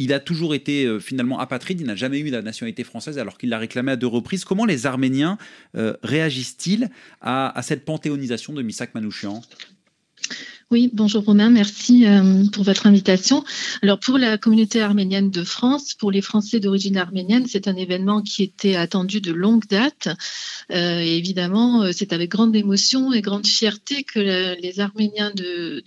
Il 0.00 0.14
a 0.14 0.20
toujours 0.20 0.54
été 0.54 0.86
euh, 0.86 0.98
finalement 0.98 1.38
apatride, 1.40 1.82
il 1.82 1.86
n'a 1.86 1.94
jamais 1.94 2.20
eu 2.20 2.30
la 2.30 2.40
nationalité 2.40 2.84
française 2.84 3.18
alors 3.18 3.36
qu'il 3.36 3.50
l'a 3.50 3.58
réclamé 3.58 3.92
à 3.92 3.96
deux 3.96 4.06
reprises. 4.06 4.46
Comment 4.46 4.64
les 4.64 4.86
Arméniens 4.86 5.36
euh, 5.76 5.94
réagissent-ils 6.02 6.88
à, 7.20 7.60
cette 7.62 7.84
panthéonisation 7.84 8.54
de 8.54 8.62
Misak 8.62 8.94
Manouchian? 8.94 9.42
Oui, 10.72 10.88
bonjour 10.92 11.24
Romain, 11.24 11.50
merci 11.50 12.06
euh, 12.06 12.44
pour 12.52 12.62
votre 12.62 12.86
invitation. 12.86 13.44
Alors 13.82 13.98
pour 13.98 14.18
la 14.18 14.38
communauté 14.38 14.80
arménienne 14.80 15.28
de 15.28 15.42
France, 15.42 15.94
pour 15.94 16.12
les 16.12 16.20
Français 16.20 16.60
d'origine 16.60 16.96
arménienne, 16.96 17.46
c'est 17.48 17.66
un 17.66 17.74
événement 17.74 18.22
qui 18.22 18.44
était 18.44 18.76
attendu 18.76 19.20
de 19.20 19.32
longue 19.32 19.66
date. 19.66 20.08
Euh, 20.70 21.00
et 21.00 21.16
évidemment, 21.16 21.82
euh, 21.82 21.90
c'est 21.92 22.12
avec 22.12 22.30
grande 22.30 22.54
émotion 22.54 23.12
et 23.12 23.20
grande 23.20 23.48
fierté 23.48 24.04
que 24.04 24.20
le, 24.20 24.60
les 24.60 24.78
Arméniens 24.78 25.32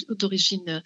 d'origine 0.10 0.84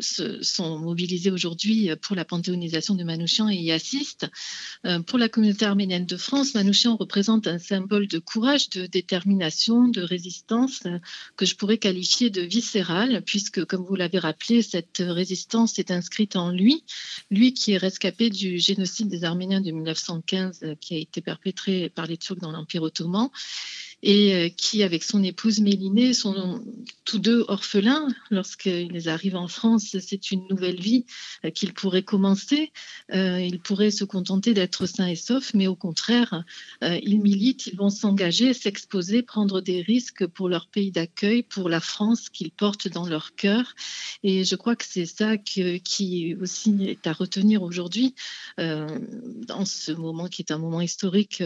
sont 0.00 0.78
mobilisés 0.80 1.30
aujourd'hui 1.30 1.90
pour 2.02 2.16
la 2.16 2.24
panthéonisation 2.24 2.96
de 2.96 3.04
Manouchian 3.04 3.48
et 3.48 3.54
y 3.54 3.70
assistent. 3.70 4.28
Pour 5.06 5.18
la 5.18 5.28
communauté 5.28 5.66
arménienne 5.66 6.06
de 6.06 6.16
France, 6.16 6.54
Manouchian 6.54 6.96
représente 6.96 7.46
un 7.46 7.58
symbole 7.58 8.08
de 8.08 8.18
courage, 8.18 8.70
de 8.70 8.86
détermination, 8.86 9.86
de 9.86 10.02
résistance 10.02 10.82
que 11.36 11.46
je 11.46 11.54
pourrais 11.54 11.78
qualifier 11.78 12.30
de 12.30 12.39
viscérale, 12.46 13.22
puisque, 13.24 13.64
comme 13.64 13.84
vous 13.84 13.96
l'avez 13.96 14.18
rappelé, 14.18 14.62
cette 14.62 15.02
résistance 15.04 15.78
est 15.78 15.90
inscrite 15.90 16.36
en 16.36 16.50
lui, 16.50 16.84
lui 17.30 17.54
qui 17.54 17.72
est 17.72 17.76
rescapé 17.76 18.30
du 18.30 18.58
génocide 18.58 19.08
des 19.08 19.24
Arméniens 19.24 19.60
de 19.60 19.70
1915 19.70 20.76
qui 20.80 20.94
a 20.94 20.98
été 20.98 21.20
perpétré 21.20 21.88
par 21.88 22.06
les 22.06 22.16
Turcs 22.16 22.40
dans 22.40 22.52
l'Empire 22.52 22.82
ottoman 22.82 23.30
et 24.02 24.54
qui, 24.56 24.82
avec 24.82 25.02
son 25.02 25.22
épouse 25.22 25.60
Mélinée, 25.60 26.14
sont 26.14 26.64
tous 27.04 27.18
deux 27.18 27.44
orphelins. 27.48 28.08
Lorsqu'ils 28.30 29.08
arrivent 29.08 29.36
en 29.36 29.48
France, 29.48 29.96
c'est 30.00 30.30
une 30.30 30.46
nouvelle 30.48 30.80
vie 30.80 31.04
qu'ils 31.54 31.74
pourraient 31.74 32.02
commencer. 32.02 32.72
Euh, 33.12 33.40
ils 33.40 33.60
pourraient 33.60 33.90
se 33.90 34.04
contenter 34.04 34.54
d'être 34.54 34.86
sains 34.86 35.08
et 35.08 35.16
saufs, 35.16 35.52
mais 35.54 35.66
au 35.66 35.74
contraire, 35.74 36.44
euh, 36.82 36.98
ils 37.02 37.20
militent, 37.20 37.66
ils 37.66 37.76
vont 37.76 37.90
s'engager, 37.90 38.54
s'exposer, 38.54 39.22
prendre 39.22 39.60
des 39.60 39.82
risques 39.82 40.26
pour 40.26 40.48
leur 40.48 40.68
pays 40.68 40.90
d'accueil, 40.90 41.42
pour 41.42 41.68
la 41.68 41.80
France 41.80 42.30
qu'ils 42.30 42.52
portent 42.52 42.88
dans 42.88 43.06
leur 43.06 43.34
cœur. 43.34 43.74
Et 44.22 44.44
je 44.44 44.56
crois 44.56 44.76
que 44.76 44.84
c'est 44.86 45.06
ça 45.06 45.36
que, 45.36 45.78
qui 45.78 46.34
aussi 46.40 46.84
est 46.84 47.06
à 47.06 47.12
retenir 47.12 47.62
aujourd'hui, 47.62 48.14
euh, 48.58 48.86
dans 49.46 49.64
ce 49.64 49.92
moment 49.92 50.28
qui 50.28 50.42
est 50.42 50.52
un 50.52 50.58
moment 50.58 50.80
historique 50.80 51.42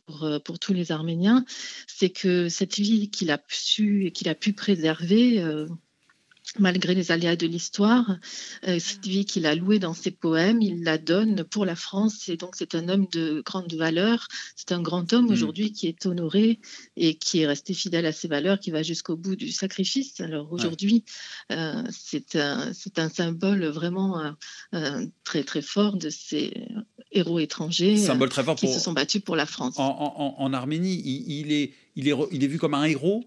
pour, 0.00 0.28
pour 0.44 0.58
tous 0.58 0.72
les 0.72 0.92
Arméniens, 0.92 1.44
c'est 1.86 2.10
que 2.10 2.48
cette 2.48 2.78
vie 2.78 3.10
qu'il 3.10 3.30
a 3.30 3.40
su 3.48 4.10
qu'il 4.14 4.28
a 4.28 4.34
pu 4.34 4.52
préserver, 4.52 5.40
euh, 5.40 5.66
malgré 6.58 6.94
les 6.94 7.10
aléas 7.10 7.36
de 7.36 7.46
l'histoire. 7.46 8.18
Euh, 8.66 8.78
cette 8.78 9.06
vie 9.06 9.24
qu'il 9.24 9.46
a 9.46 9.54
louée 9.54 9.78
dans 9.78 9.94
ses 9.94 10.10
poèmes, 10.10 10.62
il 10.62 10.84
la 10.84 10.98
donne 10.98 11.44
pour 11.44 11.64
la 11.64 11.76
France. 11.76 12.28
Et 12.28 12.36
donc, 12.36 12.54
c'est 12.56 12.74
un 12.74 12.88
homme 12.88 13.06
de 13.12 13.42
grande 13.44 13.72
valeur. 13.74 14.28
C'est 14.56 14.72
un 14.72 14.80
grand 14.80 15.12
homme 15.12 15.26
mm. 15.26 15.32
aujourd'hui 15.32 15.72
qui 15.72 15.86
est 15.86 16.06
honoré 16.06 16.60
et 16.96 17.14
qui 17.16 17.40
est 17.40 17.46
resté 17.46 17.74
fidèle 17.74 18.06
à 18.06 18.12
ses 18.12 18.28
valeurs, 18.28 18.58
qui 18.60 18.70
va 18.70 18.82
jusqu'au 18.82 19.16
bout 19.16 19.36
du 19.36 19.50
sacrifice. 19.50 20.20
Alors 20.20 20.52
aujourd'hui, 20.52 21.04
euh, 21.52 21.82
c'est 21.90 22.36
un, 22.36 22.72
un, 22.96 23.08
symbole 23.08 23.66
vraiment 23.66 24.34
euh, 24.74 25.06
très, 25.24 25.44
très 25.44 25.62
fort 25.62 25.96
de 25.96 26.10
ces 26.10 26.66
héros 27.12 27.38
étrangers 27.38 27.96
symbole 27.96 28.28
très 28.28 28.42
fort 28.42 28.56
qui 28.56 28.72
se 28.72 28.80
sont 28.80 28.92
battus 28.92 29.22
pour 29.22 29.36
la 29.36 29.46
France. 29.46 29.74
En, 29.78 30.52
Arménie, 30.52 31.00
il, 31.04 31.52
est, 31.52 31.72
il, 31.96 32.08
est, 32.08 32.14
il 32.32 32.44
est 32.44 32.46
vu 32.46 32.58
comme 32.58 32.74
un 32.74 32.84
héros 32.84 33.24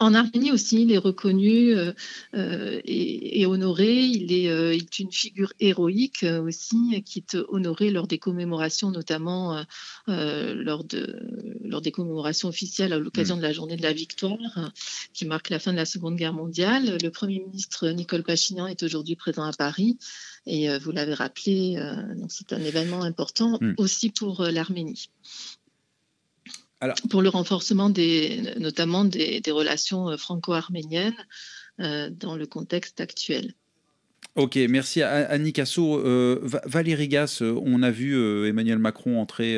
en 0.00 0.12
Arménie 0.12 0.50
aussi, 0.50 0.82
il 0.82 0.92
est 0.92 0.98
reconnu 0.98 1.72
euh, 1.72 1.92
euh, 2.34 2.80
et, 2.84 3.46
honoré. 3.46 4.04
Il 4.04 4.32
est, 4.32 4.48
euh, 4.48 4.76
une 4.98 5.12
figure 5.12 5.52
héroïque 5.60 6.24
aussi, 6.24 7.02
qui 7.04 7.20
est 7.20 7.36
honoré 7.48 7.90
lors 7.90 8.08
des 8.08 8.18
commémorations, 8.18 8.90
notamment 8.90 9.64
lors, 10.06 10.84
de, 10.84 11.58
lors 11.62 11.80
des 11.80 11.92
commémorations 11.92 12.48
officielles 12.48 12.92
à 12.92 12.98
l'occasion 12.98 13.36
mm. 13.36 13.38
de 13.38 13.42
la 13.42 13.52
journée 13.52 13.76
de 13.76 13.82
la 13.82 13.92
victoire, 13.92 14.72
qui 15.12 15.26
marque 15.26 15.50
la 15.50 15.58
fin 15.58 15.72
de 15.72 15.76
la 15.76 15.86
Seconde 15.86 16.16
Guerre 16.16 16.34
mondiale. 16.34 16.98
Le 17.00 17.10
Premier 17.10 17.40
ministre 17.40 17.88
Nicole 17.88 18.24
Pachinian 18.24 18.66
est 18.66 18.82
aujourd'hui 18.82 19.16
présent 19.16 19.44
à 19.44 19.52
Paris. 19.52 19.96
Et 20.46 20.76
vous 20.78 20.90
l'avez 20.90 21.14
rappelé, 21.14 21.78
c'est 22.28 22.52
un 22.52 22.60
événement 22.60 23.02
important 23.02 23.58
mm. 23.60 23.74
aussi 23.78 24.10
pour 24.10 24.42
l'Arménie 24.42 25.08
pour 27.10 27.22
le 27.22 27.28
renforcement 27.28 27.90
des, 27.90 28.54
notamment 28.58 29.04
des, 29.04 29.42
relations 29.48 30.10
euh, 30.10 30.16
franco-arméniennes 30.16 31.26
euh, 31.80 32.10
dans 32.10 32.36
le 32.36 32.46
contexte 32.46 33.00
actuel. 33.00 33.54
Ok, 34.36 34.58
merci 34.68 35.00
à 35.00 35.30
Annie 35.30 35.52
Casso. 35.52 35.96
Euh, 36.00 36.40
Valérie 36.66 37.06
Gas, 37.06 37.38
euh, 37.40 37.56
on 37.64 37.84
a 37.84 37.92
vu 37.92 38.16
euh, 38.16 38.48
Emmanuel 38.48 38.80
Macron 38.80 39.20
entrer 39.20 39.56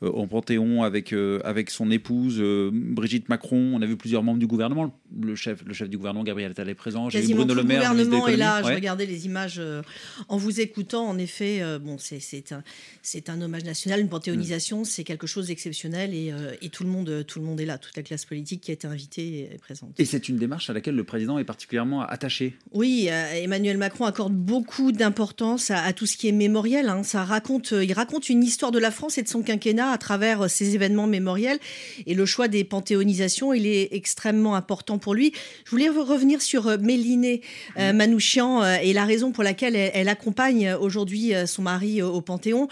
au 0.00 0.26
Panthéon 0.26 0.82
avec, 0.82 1.14
avec 1.44 1.70
son 1.70 1.92
épouse 1.92 2.42
Brigitte 2.72 3.28
Macron. 3.28 3.72
On 3.74 3.82
a 3.82 3.86
vu 3.86 3.96
plusieurs 3.96 4.24
membres 4.24 4.40
du 4.40 4.48
gouvernement. 4.48 4.92
Le 5.22 5.36
chef, 5.36 5.64
le 5.64 5.72
chef 5.72 5.88
du 5.88 5.96
gouvernement, 5.96 6.24
Gabriel 6.24 6.50
Attal, 6.50 6.68
est 6.68 6.74
présent. 6.74 7.08
J'ai 7.08 7.22
Bruno 7.34 7.54
Le 7.54 7.62
Maire. 7.62 7.94
Le 7.94 8.04
gouvernement 8.04 8.26
est 8.26 8.36
là. 8.36 8.62
Je 8.64 8.74
regardais 8.74 9.06
les 9.06 9.26
images 9.26 9.60
en 10.28 10.36
vous 10.36 10.60
écoutant. 10.60 11.06
En 11.06 11.18
effet, 11.18 11.62
bon, 11.78 11.96
c'est 11.98 12.52
un, 12.52 12.62
un 13.28 13.42
hommage 13.42 13.64
national, 13.64 14.00
une 14.00 14.08
panthéonisation. 14.08 14.80
Mm. 14.80 14.86
C'est 14.86 15.04
quelque 15.04 15.28
chose 15.28 15.46
d'exceptionnel 15.46 16.12
et, 16.12 16.32
et, 16.62 16.68
tout, 16.68 16.82
le 16.82 16.90
monde, 16.90 17.24
tout 17.26 17.38
le 17.38 17.44
monde 17.44 17.60
est 17.60 17.66
là. 17.66 17.78
Toute 17.78 17.96
la 17.96 18.02
classe 18.02 18.24
politique 18.24 18.62
qui 18.62 18.72
a 18.72 18.74
été 18.74 18.88
invitée 18.88 19.50
est 19.52 19.58
présente. 19.58 19.98
Et 19.98 20.04
c'est 20.04 20.28
une 20.28 20.36
démarche 20.36 20.68
à 20.68 20.72
laquelle 20.72 20.96
le 20.96 21.04
président 21.04 21.38
est 21.38 21.44
particulièrement 21.44 22.02
attaché. 22.02 22.56
Oui, 22.72 23.08
Emmanuel 23.08 23.78
Macron 23.78 24.04
a 24.04 24.15
accorde 24.16 24.32
beaucoup 24.32 24.92
d'importance 24.92 25.70
à, 25.70 25.92
tout 25.92 26.06
ce 26.06 26.16
qui 26.16 26.26
est 26.26 26.32
mémoriel. 26.32 26.88
Hein. 26.88 27.02
Ça 27.02 27.22
raconte, 27.22 27.74
euh, 27.74 27.84
il 27.84 27.92
raconte 27.92 28.30
une 28.30 28.42
histoire 28.42 28.72
de 28.72 28.78
la 28.78 28.90
France 28.90 29.18
et 29.18 29.22
de 29.22 29.28
son 29.28 29.42
quinquennat 29.42 29.90
à 29.90 29.98
travers 29.98 30.46
euh, 30.46 30.48
ces 30.48 30.74
événements 30.74 31.06
mémoriels. 31.06 31.58
Et 32.06 32.14
le 32.14 32.24
choix 32.24 32.48
des 32.48 32.64
panthéonisations, 32.64 33.52
il 33.52 33.66
est 33.66 33.90
extrêmement 33.92 34.54
important 34.54 34.96
pour 34.96 35.12
lui. 35.12 35.34
Je 35.66 35.70
voulais 35.70 35.90
revenir 35.90 36.40
sur 36.40 36.66
euh, 36.66 36.78
Méliné 36.78 37.42
Manouchian 37.76 38.64
et 38.64 38.94
la 38.94 39.04
raison 39.04 39.32
pour 39.32 39.44
laquelle 39.44 39.76
elle, 39.76 40.08
accompagne 40.08 40.72
aujourd'hui 40.80 41.32
son 41.46 41.62
mari 41.62 42.00
au 42.00 42.20
Panthéon. 42.20 42.68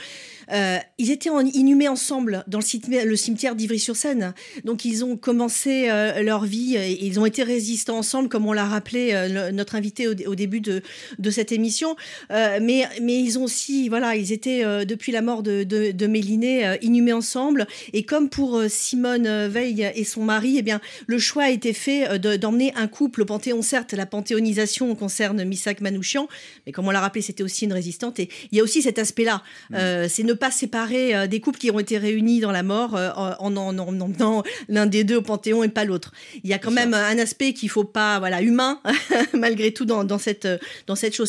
ils 0.51 1.11
étaient 1.11 1.31
inhumés 1.53 1.89
ensemble 1.89 2.45
dans 2.47 2.59
le 2.59 2.65
cimetière, 2.65 3.05
le 3.05 3.17
cimetière 3.17 3.55
d'Ivry-sur-Seine. 3.55 4.33
Donc 4.65 4.85
ils 4.85 5.05
ont 5.05 5.17
commencé 5.17 5.89
leur 6.23 6.45
vie, 6.45 6.77
et 6.77 7.05
ils 7.05 7.19
ont 7.21 7.27
été 7.27 7.43
résistants 7.43 7.99
ensemble, 7.99 8.29
comme 8.29 8.47
on 8.47 8.53
l'a 8.53 8.65
rappelé 8.65 9.51
notre 9.53 9.75
invité 9.75 10.09
au, 10.09 10.15
au 10.27 10.35
début 10.35 10.61
de, 10.61 10.83
de 11.19 11.31
cette 11.35 11.53
émission. 11.53 11.97
Euh, 12.31 12.59
mais, 12.63 12.85
mais 13.03 13.19
ils 13.19 13.39
ont 13.39 13.45
aussi, 13.45 13.89
voilà, 13.89 14.17
ils 14.17 14.33
étaient 14.33 14.65
euh, 14.65 14.85
depuis 14.85 15.13
la 15.13 15.23
mort 15.23 15.43
de, 15.43 15.65
de, 15.65 16.07
Méliné 16.07 16.67
euh, 16.67 16.77
inhumés 16.83 17.13
ensemble. 17.13 17.67
Et 17.93 18.05
comme 18.05 18.29
pour 18.29 18.63
Simone 18.69 19.49
Veil 19.49 19.91
et 19.95 20.05
son 20.05 20.23
mari, 20.23 20.57
eh 20.59 20.63
bien, 20.63 20.81
le 21.07 21.19
choix 21.19 21.45
a 21.45 21.51
été 21.51 21.73
fait 21.73 22.19
d'emmener 22.19 22.73
un 22.77 22.87
couple 22.87 23.23
au 23.23 23.25
Panthéon. 23.25 23.63
Certes, 23.63 23.93
la 23.93 24.07
panthéonisation 24.07 24.95
concerne 24.95 25.45
Missak 25.45 25.81
Manouchian, 25.81 26.29
mais 26.67 26.73
comme 26.73 26.87
on 26.87 26.91
l'a 26.91 27.01
rappelé, 27.01 27.23
c'était 27.23 27.43
aussi 27.43 27.65
une 27.65 27.73
résistante. 27.73 28.19
Et 28.21 28.29
il 28.53 28.59
y 28.59 28.61
a 28.61 28.65
aussi 28.65 28.83
cet 28.83 28.99
aspect-là, 28.99 29.43
mmh. 29.71 30.09
c'est 30.09 30.23
ne 30.23 30.33
pas 30.35 30.51
séparer 30.51 31.27
des 31.27 31.41
couples 31.41 31.59
qui 31.59 31.71
ont 31.71 31.79
été 31.79 31.99
réunis 31.99 32.41
dans 32.41 32.53
la 32.53 32.63
mort 32.63 32.95
en 32.95 33.57
emmenant 33.57 34.43
l'un 34.69 34.87
des 34.87 35.05
deux 35.05 35.17
au 35.17 35.23
Panthéon 35.23 35.65
et 35.65 35.69
pas 35.69 35.85
l'autre. 35.85 36.13
Il 36.43 36.51
y 36.51 36.53
a 36.53 36.59
quand 36.59 36.71
même 36.71 36.95
un 36.95 37.19
aspect 37.19 37.53
qu'il 37.53 37.71
faut 37.71 37.85
pas, 37.85 38.19
voilà, 38.19 38.43
humain, 38.43 38.81
malgré 39.33 39.73
tout, 39.73 39.85
dans, 39.85 40.05
dans 40.05 40.19
cette, 40.19 40.49
dans 40.87 40.95
cette 40.95 41.15
chose 41.15 41.24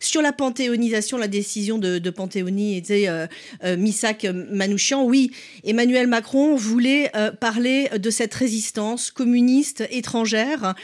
sur 0.00 0.22
la 0.22 0.32
panthéonisation, 0.32 1.18
la 1.18 1.28
décision 1.28 1.78
de, 1.78 1.98
de 1.98 2.10
panthéoniser 2.10 3.08
euh, 3.08 3.26
euh, 3.64 3.76
Missak 3.76 4.24
Manouchian, 4.24 5.04
oui, 5.04 5.30
Emmanuel 5.64 6.06
Macron 6.06 6.56
voulait 6.56 7.10
euh, 7.16 7.30
parler 7.30 7.88
de 7.96 8.10
cette 8.10 8.34
résistance 8.34 9.10
communiste 9.10 9.84
étrangère. 9.90 10.74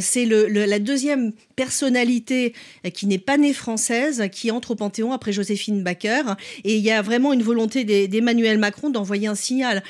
C'est 0.00 0.24
la 0.26 0.78
deuxième 0.78 1.32
personnalité 1.56 2.54
qui 2.92 3.06
n'est 3.06 3.18
pas 3.18 3.36
née 3.36 3.52
française 3.52 4.24
qui 4.32 4.50
entre 4.50 4.72
au 4.72 4.74
Panthéon 4.74 5.12
après 5.12 5.32
Joséphine 5.32 5.82
Baker. 5.82 6.22
Et 6.64 6.76
il 6.76 6.82
y 6.82 6.90
a 6.90 7.02
vraiment 7.02 7.32
une 7.32 7.42
volonté 7.42 7.84
d'Emmanuel 7.84 8.58
Macron 8.58 8.90
d'envoyer 8.90 9.28
un 9.28 9.34
signal. 9.34 9.82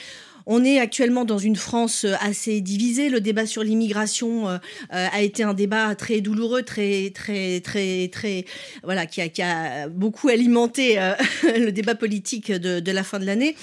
On 0.46 0.64
est 0.64 0.78
actuellement 0.78 1.24
dans 1.24 1.38
une 1.38 1.56
France 1.56 2.04
euh, 2.04 2.14
assez 2.20 2.60
divisée. 2.60 3.08
Le 3.08 3.20
débat 3.20 3.46
sur 3.46 3.62
l'immigration 3.62 4.48
euh, 4.48 4.58
euh, 4.92 5.06
a 5.10 5.22
été 5.22 5.42
un 5.42 5.54
débat 5.54 5.94
très 5.94 6.20
douloureux, 6.20 6.62
très, 6.62 7.10
très, 7.14 7.60
très, 7.60 8.08
très, 8.08 8.44
voilà, 8.82 9.06
qui 9.06 9.22
a, 9.22 9.88
beaucoup 9.88 10.28
alimenté 10.28 10.96
le 11.42 11.70
débat 11.70 11.94
politique 11.94 12.52
de, 12.52 12.92
la 12.92 13.02
fin 13.02 13.18
de 13.18 13.24
l'année. 13.24 13.56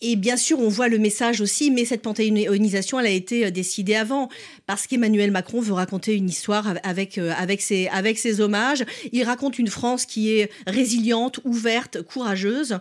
Et 0.00 0.16
bien 0.16 0.36
sûr, 0.36 0.58
on 0.58 0.68
voit 0.68 0.88
le 0.88 0.98
message 0.98 1.40
aussi, 1.40 1.70
mais 1.70 1.84
cette 1.84 2.02
panthéonisation, 2.02 3.00
elle 3.00 3.06
a 3.06 3.10
été 3.10 3.50
décidée 3.50 3.94
avant, 3.94 4.28
parce 4.66 4.86
qu'Emmanuel 4.86 5.30
Macron 5.30 5.60
veut 5.60 5.72
raconter 5.72 6.14
une 6.14 6.28
histoire 6.28 6.74
avec, 6.82 7.18
avec, 7.18 7.62
ses, 7.62 7.88
avec 7.88 8.18
ses 8.18 8.40
hommages. 8.40 8.84
Il 9.12 9.24
raconte 9.24 9.58
une 9.58 9.68
France 9.68 10.04
qui 10.04 10.32
est 10.32 10.50
résiliente, 10.66 11.40
ouverte, 11.44 12.02
courageuse. 12.02 12.78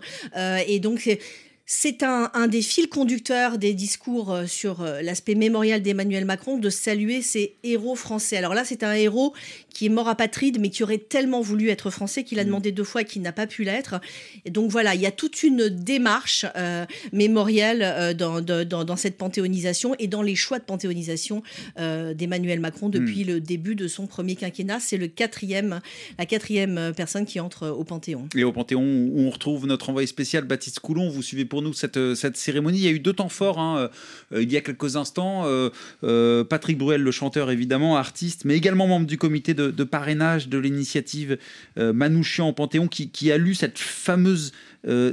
et 0.67 0.79
donc, 0.79 1.17
c'est 1.65 2.03
un, 2.03 2.29
des 2.47 2.61
fils 2.61 2.87
conducteurs 2.87 3.57
des 3.57 3.73
discours 3.73 4.33
euh, 4.33 4.45
sur 4.47 4.81
euh, 4.81 5.01
l'aspect 5.01 5.33
mémorial 5.33 5.81
d'Emmanuel 5.81 6.25
Macron 6.25 6.57
de 6.57 6.69
saluer 6.69 7.21
ces 7.21 7.55
héros 7.63 7.95
français. 7.95 8.35
Alors 8.35 8.53
là, 8.53 8.65
c'est 8.65 8.83
un 8.83 8.91
héros 8.91 9.33
qui 9.69 9.85
est 9.85 9.89
mort 9.89 10.09
apatride, 10.09 10.59
mais 10.59 10.69
qui 10.69 10.83
aurait 10.83 10.97
tellement 10.97 11.39
voulu 11.39 11.69
être 11.69 11.89
français 11.89 12.25
qu'il 12.25 12.39
a 12.39 12.43
mm. 12.43 12.47
demandé 12.47 12.71
deux 12.73 12.83
fois 12.83 13.03
et 13.03 13.05
qu'il 13.05 13.21
n'a 13.21 13.31
pas 13.31 13.47
pu 13.47 13.63
l'être. 13.63 14.01
Et 14.43 14.51
donc 14.51 14.71
voilà, 14.71 14.93
il 14.93 14.99
y 14.99 15.05
a 15.05 15.11
toute 15.11 15.41
une 15.41 15.69
démarche 15.69 16.45
euh, 16.57 16.85
mémorielle 17.13 18.13
dans, 18.17 18.97
cette 18.97 19.17
panthéonisation 19.17 19.95
et 19.99 20.07
dans 20.07 20.21
les 20.21 20.35
choix 20.35 20.59
de 20.59 20.65
panthéonisation 20.65 21.43
d'Emmanuel 21.77 22.59
Macron 22.59 22.89
depuis 22.89 23.23
mm. 23.23 23.27
le 23.27 23.39
début 23.39 23.75
de 23.75 23.87
son 23.87 24.05
premier 24.05 24.35
quinquennat. 24.35 24.81
C'est 24.81 24.97
le 24.97 25.07
quatrième, 25.07 25.79
la 26.17 26.25
quatrième 26.25 26.91
personne 26.95 27.25
qui 27.25 27.39
entre 27.39 27.69
au 27.69 27.83
Panthéon. 27.85 28.27
Et 28.35 28.43
au 28.43 28.51
Panthéon, 28.51 28.81
où 28.81 29.21
on 29.21 29.29
retrouve 29.29 29.65
notre 29.65 29.89
envoyé 29.89 30.07
spécial 30.07 30.43
Baptiste 30.43 30.79
Coulon. 30.81 31.09
Vous 31.09 31.21
suivez 31.21 31.45
pour 31.53 31.61
nous 31.61 31.71
cette, 31.73 31.97
euh, 31.97 32.15
cette 32.15 32.35
cérémonie. 32.35 32.79
Il 32.79 32.83
y 32.83 32.87
a 32.87 32.91
eu 32.91 32.99
deux 32.99 33.13
temps 33.13 33.29
forts 33.29 33.59
hein, 33.59 33.91
euh, 34.33 34.41
il 34.41 34.51
y 34.51 34.57
a 34.57 34.61
quelques 34.61 34.95
instants. 34.95 35.43
Euh, 35.45 36.43
Patrick 36.43 36.79
Bruel, 36.79 37.03
le 37.03 37.11
chanteur 37.11 37.51
évidemment, 37.51 37.95
artiste, 37.95 38.43
mais 38.43 38.57
également 38.57 38.87
membre 38.87 39.05
du 39.05 39.19
comité 39.19 39.53
de, 39.53 39.83
parrainage 39.83 40.49
de 40.49 40.57
l'initiative 40.57 41.37
Manouchian 41.77 42.49
au 42.49 42.53
Panthéon, 42.53 42.87
qui, 42.87 43.31
a 43.31 43.37
lu 43.37 43.53
cette 43.53 43.77
fameuse 43.77 44.51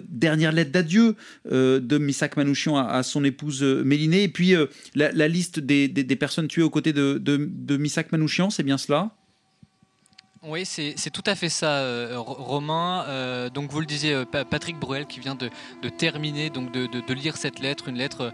dernière 0.09 0.53
lettre 0.53 0.73
d'adieu 0.73 1.15
de 1.51 1.99
Missak 1.99 2.39
Manouchian 2.39 2.79
à, 2.79 3.03
son 3.03 3.23
épouse 3.23 3.63
Mélinée. 3.63 4.23
Et 4.23 4.29
puis 4.29 4.55
la, 4.95 5.29
liste 5.29 5.61
des, 5.61 6.17
personnes 6.17 6.49
tuées 6.49 6.63
aux 6.63 6.71
côtés 6.71 6.95
de, 6.95 7.19
de, 7.19 7.49
de 7.51 7.77
Missak 7.77 8.13
Manouchian, 8.13 8.49
c'est 8.49 8.63
bien 8.63 8.79
cela? 8.79 9.15
Oui, 10.43 10.65
c'est 10.65 11.11
tout 11.11 11.23
à 11.27 11.35
fait 11.35 11.51
ça, 11.51 11.81
euh, 11.81 12.15
Romain. 12.17 13.05
Euh, 13.09 13.51
donc 13.51 13.71
vous 13.71 13.81
le 13.81 13.85
disiez, 13.85 14.15
euh, 14.15 14.25
Patrick 14.25 14.79
Bruel 14.79 15.05
qui 15.05 15.21
vient 15.21 15.35
de, 15.35 15.51
terminer, 15.99 16.49
donc 16.49 16.73
de, 16.73 17.13
lire 17.13 17.37
cette 17.37 17.59
lettre, 17.59 17.89
une 17.89 17.99
lettre 17.99 18.33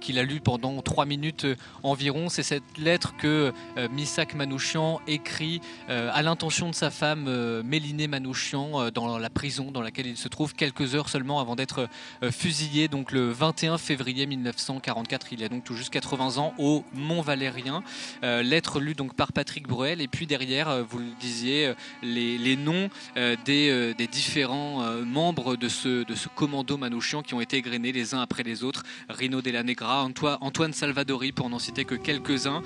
qu'il 0.00 0.20
a 0.20 0.22
lue 0.22 0.40
pendant 0.40 0.80
trois 0.82 1.04
minutes 1.04 1.46
environ. 1.82 2.28
C'est 2.28 2.44
cette 2.44 2.78
lettre 2.78 3.16
que 3.16 3.52
Misak 3.90 4.34
Manouchian 4.34 5.00
écrit 5.08 5.60
à 5.88 6.22
l'intention 6.22 6.68
de 6.68 6.74
sa 6.74 6.90
femme 6.90 7.62
Mélinée 7.62 8.06
Manouchian 8.06 8.90
dans 8.90 9.18
la 9.18 9.30
prison 9.30 9.72
dans 9.72 9.80
laquelle 9.80 10.06
il 10.06 10.16
se 10.16 10.28
trouve 10.28 10.54
quelques 10.54 10.94
heures 10.94 11.08
seulement 11.08 11.40
avant 11.40 11.56
d'être 11.56 11.88
fusillé, 12.30 12.86
donc 12.86 13.10
le 13.10 13.30
21 13.30 13.78
février 13.78 14.26
1944. 14.26 15.32
Il 15.32 15.42
a 15.42 15.48
donc 15.48 15.64
tout 15.64 15.74
juste 15.74 15.90
80 15.90 16.36
ans 16.36 16.54
au 16.58 16.84
Mont 16.92 17.22
Valérien. 17.22 17.82
lettre 18.22 18.78
lue 18.78 18.94
donc 18.94 19.14
par 19.14 19.32
Patrick 19.32 19.66
Bruel. 19.66 20.00
Et 20.02 20.08
puis 20.08 20.26
derrière, 20.26 20.84
vous 20.84 20.98
le 20.98 21.06
disiez 21.18 21.31
disiez, 21.32 21.72
les, 22.02 22.38
les 22.38 22.56
noms 22.56 22.88
des, 23.16 23.94
des, 23.96 24.06
différents 24.06 24.82
membres 25.04 25.56
de 25.56 25.68
ce, 25.68 26.04
de 26.04 26.14
ce 26.14 26.28
commando 26.28 26.76
Manouchian 26.76 27.22
qui 27.22 27.34
ont 27.34 27.40
été 27.40 27.56
égrenés 27.56 27.92
les 27.92 28.14
uns 28.14 28.20
après 28.20 28.42
les 28.42 28.64
autres. 28.64 28.82
Rino 29.08 29.42
Della 29.42 29.62
Negra, 29.62 30.04
Antoine 30.40 30.72
Salvadori, 30.72 31.32
pour 31.32 31.48
n'en 31.48 31.58
citer 31.58 31.84
que 31.84 31.94
quelques-uns, 31.94 32.62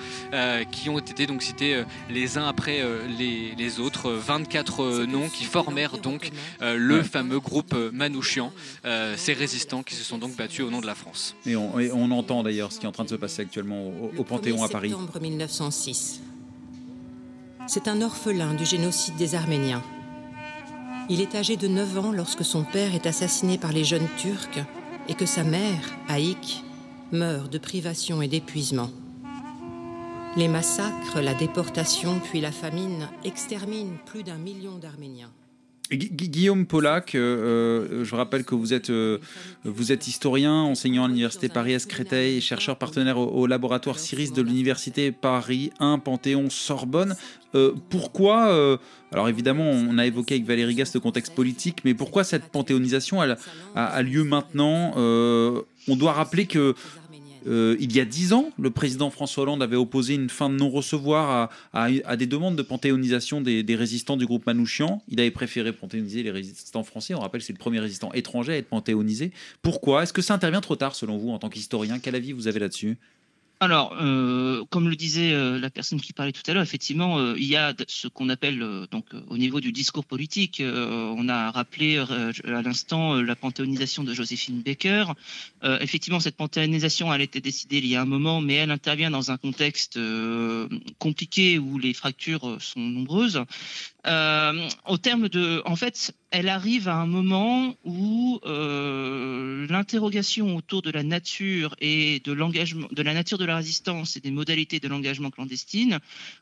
qui 0.70 0.88
ont 0.88 0.98
été 0.98 1.26
donc 1.26 1.42
cités 1.42 1.82
les 2.10 2.38
uns 2.38 2.46
après 2.46 2.82
les, 3.18 3.54
les, 3.56 3.80
autres. 3.80 4.10
24 4.10 5.04
noms 5.06 5.28
qui 5.28 5.44
formèrent 5.44 5.98
donc 5.98 6.30
le 6.60 7.02
fameux 7.02 7.40
groupe 7.40 7.74
Manouchian, 7.92 8.52
ces 9.16 9.32
résistants 9.32 9.82
qui 9.82 9.94
se 9.94 10.04
sont 10.04 10.18
donc 10.18 10.36
battus 10.36 10.64
au 10.64 10.70
nom 10.70 10.80
de 10.80 10.86
la 10.86 10.94
France. 10.94 11.36
Et 11.46 11.56
on, 11.56 11.74
on 11.74 12.10
entend 12.10 12.42
d'ailleurs 12.42 12.72
ce 12.72 12.78
qui 12.78 12.86
est 12.86 12.88
en 12.88 12.92
train 12.92 13.04
de 13.04 13.10
se 13.10 13.14
passer 13.14 13.42
actuellement 13.42 13.88
au, 13.88 14.12
au 14.16 14.24
Panthéon 14.24 14.62
à 14.62 14.68
Paris. 14.68 14.90
septembre 14.90 15.20
1906. 15.20 16.20
C'est 17.68 17.88
un 17.88 18.00
orphelin 18.00 18.54
du 18.54 18.64
génocide 18.64 19.16
des 19.16 19.34
Arméniens. 19.34 19.82
Il 21.08 21.20
est 21.20 21.34
âgé 21.34 21.56
de 21.56 21.66
9 21.66 21.98
ans 21.98 22.12
lorsque 22.12 22.44
son 22.44 22.62
père 22.62 22.94
est 22.94 23.06
assassiné 23.06 23.58
par 23.58 23.72
les 23.72 23.82
jeunes 23.82 24.06
Turcs 24.18 24.64
et 25.08 25.14
que 25.14 25.26
sa 25.26 25.42
mère, 25.42 25.96
Haïk, 26.08 26.62
meurt 27.10 27.50
de 27.52 27.58
privation 27.58 28.22
et 28.22 28.28
d'épuisement. 28.28 28.90
Les 30.36 30.48
massacres, 30.48 31.20
la 31.20 31.34
déportation 31.34 32.20
puis 32.20 32.40
la 32.40 32.52
famine 32.52 33.08
exterminent 33.24 33.96
plus 34.06 34.22
d'un 34.22 34.38
million 34.38 34.76
d'Arméniens. 34.76 35.32
Guillaume 35.92 36.66
Pollack, 36.66 37.14
euh, 37.14 37.20
euh, 38.00 38.04
je 38.04 38.14
rappelle 38.16 38.44
que 38.44 38.56
vous 38.56 38.74
êtes, 38.74 38.90
euh, 38.90 39.18
vous 39.64 39.92
êtes 39.92 40.08
historien, 40.08 40.52
enseignant 40.52 41.04
à 41.04 41.08
l'université 41.08 41.48
Paris-Est 41.48 41.88
Créteil, 41.88 42.40
chercheur 42.40 42.76
partenaire 42.76 43.18
au, 43.18 43.46
laboratoire 43.46 43.98
CIRIS 43.98 44.32
de 44.32 44.42
l'université 44.42 45.12
Paris 45.12 45.70
1 45.78 46.00
Panthéon 46.00 46.50
Sorbonne. 46.50 47.14
pourquoi, 47.88 48.78
alors 49.12 49.28
évidemment, 49.28 49.70
on 49.70 49.96
a 49.96 50.06
évoqué 50.06 50.34
avec 50.34 50.46
Valérie 50.46 50.74
Gast 50.74 50.94
le 50.94 51.00
contexte 51.00 51.34
politique, 51.34 51.78
mais 51.84 51.94
pourquoi 51.94 52.24
cette 52.24 52.44
panthéonisation 52.44 53.20
a, 53.74 54.02
lieu 54.02 54.24
maintenant? 54.24 54.92
On 54.96 55.96
doit 55.96 56.12
rappeler 56.12 56.46
que 56.46 56.74
euh, 57.46 57.76
il 57.80 57.94
y 57.94 58.00
a 58.00 58.04
dix 58.04 58.32
ans, 58.32 58.50
le 58.58 58.70
président 58.70 59.10
François 59.10 59.44
Hollande 59.44 59.62
avait 59.62 59.76
opposé 59.76 60.14
une 60.14 60.28
fin 60.28 60.50
de 60.50 60.56
non-recevoir 60.56 61.50
à, 61.72 62.16
des 62.16 62.26
demandes 62.26 62.56
de 62.56 62.62
panthéonisation 62.62 63.40
des, 63.40 63.62
des, 63.62 63.76
résistants 63.76 64.16
du 64.16 64.26
groupe 64.26 64.46
Manouchian. 64.46 65.02
Il 65.08 65.20
avait 65.20 65.30
préféré 65.30 65.72
panthéoniser 65.72 66.22
les 66.22 66.30
résistants 66.30 66.84
français. 66.84 67.14
On 67.14 67.20
rappelle, 67.20 67.42
c'est 67.42 67.52
le 67.52 67.58
premier 67.58 67.80
résistant 67.80 68.12
étranger 68.12 68.54
à 68.54 68.56
être 68.56 68.68
panthéonisé. 68.68 69.32
Pourquoi? 69.62 70.02
Est-ce 70.02 70.12
que 70.12 70.22
ça 70.22 70.34
intervient 70.34 70.60
trop 70.60 70.76
tard, 70.76 70.94
selon 70.94 71.16
vous, 71.18 71.30
en 71.30 71.38
tant 71.38 71.48
qu'historien? 71.48 71.98
Quel 71.98 72.14
avis 72.14 72.32
vous 72.32 72.48
avez 72.48 72.60
là-dessus? 72.60 72.98
Alors, 73.58 73.96
euh, 73.98 74.64
comme 74.68 74.90
le 74.90 74.96
disait 74.96 75.32
euh, 75.32 75.58
la 75.58 75.70
personne 75.70 75.98
qui 75.98 76.12
parlait 76.12 76.32
tout 76.32 76.42
à 76.46 76.52
l'heure, 76.52 76.62
effectivement, 76.62 77.18
euh, 77.18 77.34
il 77.38 77.46
y 77.46 77.56
a 77.56 77.72
ce 77.88 78.06
qu'on 78.06 78.28
appelle 78.28 78.58
donc 78.90 79.06
au 79.28 79.38
niveau 79.38 79.60
du 79.60 79.72
discours 79.72 80.04
politique. 80.04 80.62
On 80.62 81.28
a 81.28 81.50
rappelé 81.50 81.96
à 81.98 82.62
l'instant 82.62 83.14
la 83.14 83.34
panthéonisation 83.34 84.04
de 84.04 84.12
Joséphine 84.12 84.60
Baker. 84.60 85.06
effectivement, 85.62 86.20
cette 86.20 86.36
panthéonisation, 86.36 87.12
elle 87.12 87.22
a 87.22 87.24
été 87.24 87.40
décidée 87.40 87.78
il 87.78 87.86
y 87.86 87.96
a 87.96 88.02
un 88.02 88.06
moment, 88.06 88.40
mais 88.40 88.54
elle 88.54 88.70
intervient 88.70 89.10
dans 89.10 89.30
un 89.30 89.36
contexte 89.36 89.98
compliqué 90.98 91.58
où 91.58 91.78
les 91.78 91.94
fractures 91.94 92.58
sont 92.60 92.80
nombreuses. 92.80 93.42
Au 94.06 94.98
terme 94.98 95.28
de, 95.28 95.62
en 95.64 95.76
fait, 95.76 96.14
elle 96.30 96.48
arrive 96.48 96.88
à 96.88 96.96
un 96.96 97.06
moment 97.06 97.74
où 97.84 98.40
l'interrogation 98.44 100.56
autour 100.56 100.82
de 100.82 100.90
la 100.90 101.02
nature 101.02 101.74
et 101.80 102.20
de 102.20 102.32
l'engagement, 102.32 102.88
de 102.90 103.02
la 103.02 103.14
nature 103.14 103.38
de 103.38 103.44
la 103.44 103.56
résistance 103.56 104.16
et 104.16 104.20
des 104.20 104.30
modalités 104.30 104.80
de 104.80 104.88
l'engagement 104.88 105.30
clandestine, 105.30 105.98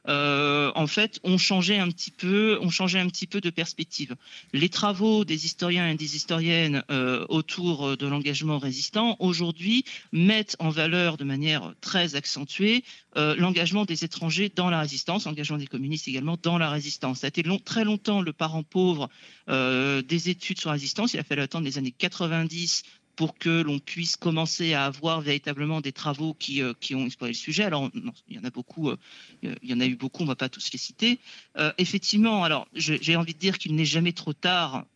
euh, 0.08 0.72
en 0.74 0.86
fait, 0.86 1.20
ont 1.24 1.38
changé 1.38 1.78
un 1.78 1.90
petit 1.90 2.10
peu, 2.10 2.58
ont 2.60 2.70
changé 2.70 2.98
un 2.98 3.08
petit 3.08 3.26
peu 3.26 3.40
de 3.40 3.50
perspective. 3.50 4.14
Les 4.52 4.68
travaux 4.68 5.24
des 5.24 5.46
historiens 5.46 5.88
et 5.88 5.94
des 5.94 6.16
historiennes 6.16 6.84
euh, 6.90 7.26
autour 7.28 7.96
de 7.96 8.06
l'engagement 8.06 8.58
résistant 8.58 9.16
aujourd'hui 9.18 9.84
mettent 10.12 10.56
en 10.58 10.70
valeur 10.70 11.16
de 11.16 11.24
manière 11.24 11.74
très 11.80 12.14
accentuée 12.14 12.84
euh, 13.16 13.34
l'engagement 13.36 13.84
des 13.84 14.04
étrangers 14.04 14.50
dans 14.54 14.70
la 14.70 14.80
résistance, 14.80 15.26
l'engagement 15.26 15.58
des 15.58 15.66
communistes 15.66 16.08
également 16.08 16.36
dans 16.42 16.58
la 16.58 16.70
résistance. 16.70 17.20
Ça 17.20 17.26
a 17.26 17.28
été 17.28 17.44
très 17.64 17.84
longtemps 17.84 18.22
le 18.22 18.32
parent 18.32 18.62
pauvre 18.62 19.08
euh, 19.48 20.02
des 20.02 20.30
études 20.30 20.58
sur 20.58 20.70
la 20.70 20.74
résistance. 20.74 21.14
Il 21.14 21.20
a 21.20 21.24
fallu 21.24 21.42
attendre 21.42 21.64
les 21.64 21.78
années 21.78 21.94
90 21.96 22.82
pour 23.16 23.38
que 23.38 23.62
l'on 23.62 23.78
puisse 23.78 24.16
commencer 24.16 24.74
à 24.74 24.86
avoir 24.86 25.20
véritablement 25.20 25.80
des 25.80 25.92
travaux 25.92 26.34
qui, 26.34 26.62
euh, 26.62 26.72
qui 26.80 26.94
ont 26.94 27.06
exploré 27.06 27.30
le 27.32 27.36
sujet. 27.36 27.64
Alors, 27.64 27.90
non, 27.94 28.12
il 28.28 28.36
y 28.36 28.38
en 28.38 28.44
a 28.44 28.50
beaucoup, 28.50 28.90
euh, 28.90 28.96
il 29.42 29.56
y 29.62 29.74
en 29.74 29.80
a 29.80 29.86
eu 29.86 29.96
beaucoup, 29.96 30.22
on 30.22 30.26
ne 30.26 30.30
va 30.30 30.36
pas 30.36 30.48
tous 30.48 30.70
les 30.72 30.78
citer. 30.78 31.18
Euh, 31.56 31.72
effectivement, 31.78 32.44
alors 32.44 32.66
j'ai 32.74 33.16
envie 33.16 33.34
de 33.34 33.38
dire 33.38 33.58
qu'il 33.58 33.74
n'est 33.74 33.84
jamais 33.84 34.12
trop 34.12 34.32
tard 34.32 34.86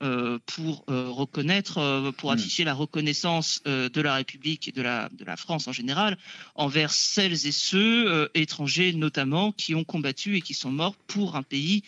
pour 0.47 0.85
reconnaître, 0.87 2.13
pour 2.19 2.33
afficher 2.33 2.65
mmh. 2.65 2.67
la 2.67 2.75
reconnaissance 2.75 3.63
de 3.65 4.01
la 4.01 4.15
République 4.15 4.69
et 4.69 4.73
de 4.73 4.83
la, 4.83 5.09
de 5.11 5.25
la 5.25 5.37
France 5.37 5.69
en 5.69 5.73
général 5.73 6.19
envers 6.55 6.91
celles 6.91 7.47
et 7.47 7.53
ceux 7.53 8.31
étrangers 8.35 8.93
notamment 8.93 9.53
qui 9.53 9.75
ont 9.75 9.85
combattu 9.85 10.37
et 10.37 10.41
qui 10.41 10.55
sont 10.55 10.71
morts 10.71 10.97
pour 10.97 11.37
un 11.37 11.43
pays 11.43 11.83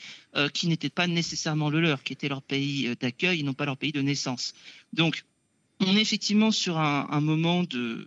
qui 0.52 0.68
n'était 0.68 0.90
pas 0.90 1.06
nécessairement 1.06 1.70
le 1.70 1.80
leur, 1.80 2.02
qui 2.02 2.12
était 2.12 2.28
leur 2.28 2.42
pays 2.42 2.94
d'accueil 3.00 3.40
et 3.40 3.42
non 3.42 3.54
pas 3.54 3.64
leur 3.64 3.76
pays 3.76 3.92
de 3.92 4.02
naissance. 4.02 4.54
Donc, 4.92 5.24
on 5.80 5.96
est 5.96 6.00
effectivement 6.00 6.50
sur 6.50 6.78
un, 6.78 7.08
un 7.10 7.20
moment 7.20 7.62
de, 7.62 8.06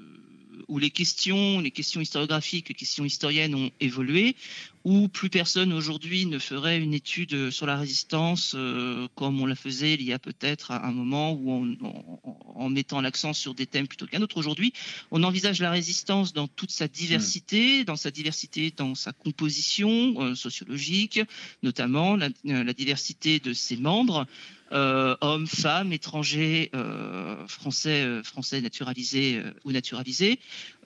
où 0.68 0.80
les 0.80 0.90
questions, 0.90 1.60
les 1.60 1.72
questions 1.72 2.02
historiographiques, 2.02 2.70
les 2.70 2.76
questions 2.76 3.06
historiennes 3.06 3.56
ont 3.56 3.72
évolué, 3.80 4.36
où 4.84 5.08
plus 5.08 5.30
personne 5.30 5.72
aujourd'hui 5.72 6.26
ne 6.26 6.40
ferait 6.40 6.80
une 6.80 6.94
étude 6.94 7.52
sur 7.52 7.66
la 7.66 7.78
résistance 7.78 8.54
euh, 8.56 9.08
comme 9.16 9.42
on 9.42 9.46
la 9.46 9.56
faisait 9.56 9.94
il 9.94 10.04
y 10.04 10.14
a 10.14 10.20
peut-être 10.20 10.72
un 10.72 10.92
moment 10.92 11.32
où 11.34 11.52
on, 11.52 11.78
en, 11.86 12.20
en 12.56 12.70
mettant 12.70 13.02
l'accent 13.02 13.34
sur 13.34 13.54
des 13.54 13.66
thèmes 13.66 13.88
plutôt 13.88 14.08
qu'un 14.08 14.22
autre. 14.22 14.38
Aujourd'hui, 14.38 14.74
on 15.12 15.24
envisage 15.24 15.62
la 15.62 15.72
résistance 15.72 16.34
dans 16.34 16.48
toute 16.48 16.72
sa 16.72 16.88
diversité, 16.88 17.82
mmh. 17.82 17.86
dans 17.86 17.96
sa 17.96 18.12
diversité, 18.12 18.74
dans 18.76 18.96
sa 18.96 19.14
composition 19.14 20.16
euh, 20.18 20.36
sociologique, 20.36 21.22
notamment 21.62 22.16
la, 22.16 22.30
la, 22.44 22.74
diversité 22.74 23.40
de 23.40 23.54
ses 23.54 23.78
membres 23.78 24.20
euh, 24.20 24.63
hommes, 24.74 25.48
femmes, 25.48 25.94
étrangers, 25.94 26.70
euh, 26.74 27.48
français, 27.48 28.04
euh, 28.04 28.24
français 28.24 28.62
naturalisés 28.62 29.38
euh, 29.38 29.54
ou 29.64 29.72
naturalisés. 29.72 30.40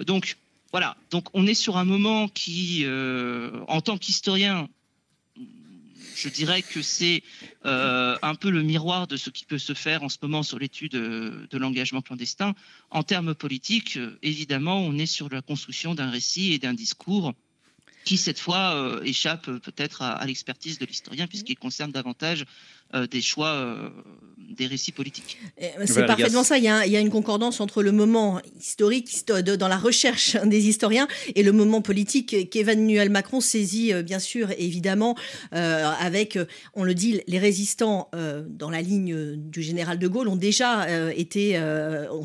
Donc 0.05 0.37
voilà, 0.71 0.97
donc 1.09 1.25
on 1.33 1.47
est 1.47 1.53
sur 1.53 1.77
un 1.77 1.85
moment 1.85 2.27
qui, 2.27 2.83
euh, 2.83 3.63
en 3.67 3.81
tant 3.81 3.97
qu'historien, 3.97 4.67
je 6.15 6.29
dirais 6.29 6.63
que 6.63 6.81
c'est 6.81 7.23
euh, 7.65 8.17
un 8.21 8.35
peu 8.35 8.49
le 8.49 8.63
miroir 8.63 9.07
de 9.07 9.17
ce 9.17 9.29
qui 9.29 9.45
peut 9.45 9.59
se 9.59 9.73
faire 9.73 10.03
en 10.03 10.09
ce 10.09 10.17
moment 10.21 10.43
sur 10.43 10.59
l'étude 10.59 10.93
de, 10.93 11.47
de 11.49 11.57
l'engagement 11.57 12.01
clandestin. 12.01 12.55
En 12.89 13.03
termes 13.03 13.35
politiques, 13.35 13.99
évidemment, 14.23 14.79
on 14.79 14.97
est 14.97 15.05
sur 15.05 15.29
la 15.29 15.41
construction 15.41 15.95
d'un 15.95 16.09
récit 16.09 16.53
et 16.53 16.59
d'un 16.59 16.73
discours 16.73 17.33
qui, 18.03 18.17
cette 18.17 18.39
fois, 18.39 18.73
euh, 18.73 19.03
échappe 19.03 19.45
peut-être 19.45 20.01
à, 20.01 20.13
à 20.13 20.25
l'expertise 20.25 20.79
de 20.79 20.85
l'historien, 20.85 21.27
puisqu'il 21.27 21.57
concerne 21.57 21.91
davantage 21.91 22.41
euh, 22.41 22.45
des 22.93 23.21
choix, 23.21 23.53
euh, 23.53 23.89
des 24.57 24.67
récits 24.67 24.91
politiques. 24.91 25.37
C'est 25.85 26.05
parfaitement 26.05 26.43
ça. 26.43 26.57
Il 26.57 26.63
y, 26.63 26.67
a, 26.67 26.85
il 26.85 26.91
y, 26.91 26.97
a, 26.97 26.99
une 26.99 27.09
concordance 27.09 27.59
entre 27.59 27.83
le 27.83 27.91
moment 27.91 28.41
historique 28.59 29.25
dans 29.27 29.67
la 29.67 29.77
recherche 29.77 30.35
des 30.45 30.67
historiens 30.67 31.07
et 31.35 31.43
le 31.43 31.51
moment 31.51 31.81
politique 31.81 32.49
qu'Emmanuel 32.49 33.09
Macron 33.09 33.41
saisit, 33.41 33.93
euh, 33.93 34.03
bien 34.03 34.19
sûr, 34.19 34.49
évidemment, 34.57 35.15
euh, 35.53 35.89
avec, 35.99 36.39
on 36.73 36.83
le 36.83 36.93
dit, 36.93 37.21
les 37.27 37.39
résistants 37.39 38.09
euh, 38.15 38.43
dans 38.49 38.69
la 38.69 38.81
ligne 38.81 39.35
du 39.35 39.61
général 39.61 39.99
de 39.99 40.07
Gaulle 40.07 40.27
ont 40.27 40.35
déjà 40.35 40.87
été, 41.11 41.59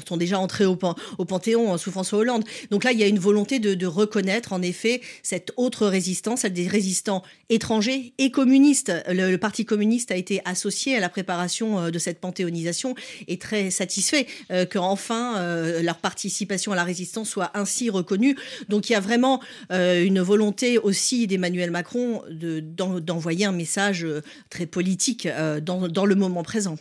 sont 0.07 0.16
déjà 0.16 0.38
entrés 0.38 0.64
au, 0.64 0.77
pan, 0.77 0.94
au 1.18 1.25
Panthéon 1.25 1.77
sous 1.77 1.90
François 1.90 2.20
Hollande. 2.20 2.44
Donc 2.70 2.85
là, 2.85 2.92
il 2.92 2.98
y 2.98 3.03
a 3.03 3.07
une 3.07 3.18
volonté 3.18 3.59
de, 3.59 3.75
de 3.75 3.87
reconnaître, 3.87 4.53
en 4.53 4.62
effet, 4.62 5.01
cette 5.22 5.53
autre 5.57 5.87
résistance, 5.87 6.40
celle 6.40 6.53
des 6.53 6.68
résistants 6.68 7.22
étrangers 7.48 8.14
et 8.18 8.31
communistes. 8.31 8.92
Le, 9.09 9.31
le 9.31 9.38
Parti 9.38 9.64
communiste 9.64 10.11
a 10.11 10.16
été 10.16 10.40
associés 10.53 10.97
à 10.97 11.01
la 11.01 11.09
préparation 11.09 11.81
euh, 11.81 11.91
de 11.91 11.99
cette 11.99 12.21
panthéonisation 12.21 12.95
est 13.27 13.41
très 13.41 13.71
satisfait 13.71 14.27
euh, 14.51 14.65
qu'enfin 14.65 15.38
euh, 15.38 15.83
leur 15.83 15.99
participation 15.99 16.73
à 16.73 16.77
la 16.77 16.85
résistance 16.85 17.29
soit 17.29 17.51
ainsi 17.55 17.91
reconnue. 17.91 18.37
Donc 18.69 18.88
il 18.88 18.93
y 18.93 18.97
a 18.97 19.01
vraiment 19.01 19.41
une 19.71 20.21
volonté 20.21 20.79
aussi 20.79 21.27
d'Emmanuel 21.27 21.71
Macron 21.71 22.23
d'envoyer 22.31 23.47
un 23.47 23.53
message 23.53 24.07
très 24.51 24.67
politique 24.67 25.27
dans, 25.62 25.88
dans 25.88 26.05
le 26.05 26.15
moment 26.15 26.43
présent. 26.43 26.77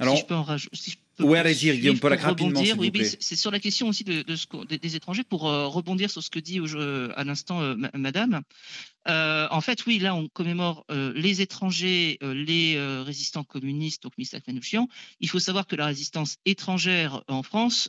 Alors, 0.00 0.14
si 0.14 0.20
je 0.20 0.26
peux 0.26 0.34
en 0.34 0.42
rajouter. 0.42 0.76
Si 0.76 0.98
Ouais, 1.20 1.38
allez-y, 1.38 1.76
Guillaume 1.78 1.98
Pollack, 1.98 2.20
rapidement, 2.20 2.64
s'il 2.64 2.78
oui, 2.78 2.92
C'est 3.20 3.36
sur 3.36 3.50
la 3.50 3.58
question 3.58 3.88
aussi 3.88 4.04
de, 4.04 4.22
de 4.22 4.36
ce, 4.36 4.46
des, 4.66 4.96
étrangers, 4.96 5.24
pour 5.24 5.48
euh, 5.48 5.66
rebondir 5.66 6.10
sur 6.10 6.22
ce 6.22 6.30
que 6.30 6.38
dit 6.38 6.60
euh, 6.60 7.12
à 7.16 7.24
l'instant 7.24 7.60
euh, 7.60 7.74
Madame. 7.94 8.42
En 9.06 9.60
fait, 9.60 9.86
oui, 9.86 9.98
là, 9.98 10.14
on 10.14 10.28
commémore 10.28 10.84
les 10.90 11.40
étrangers, 11.40 12.18
les 12.20 12.78
résistants 13.02 13.42
communistes, 13.42 14.02
donc 14.02 14.12
Misak 14.18 14.46
Manouchian. 14.46 14.86
Il 15.20 15.30
faut 15.30 15.38
savoir 15.38 15.66
que 15.66 15.76
la 15.76 15.86
résistance 15.86 16.36
étrangère 16.44 17.22
en 17.26 17.42
France 17.42 17.88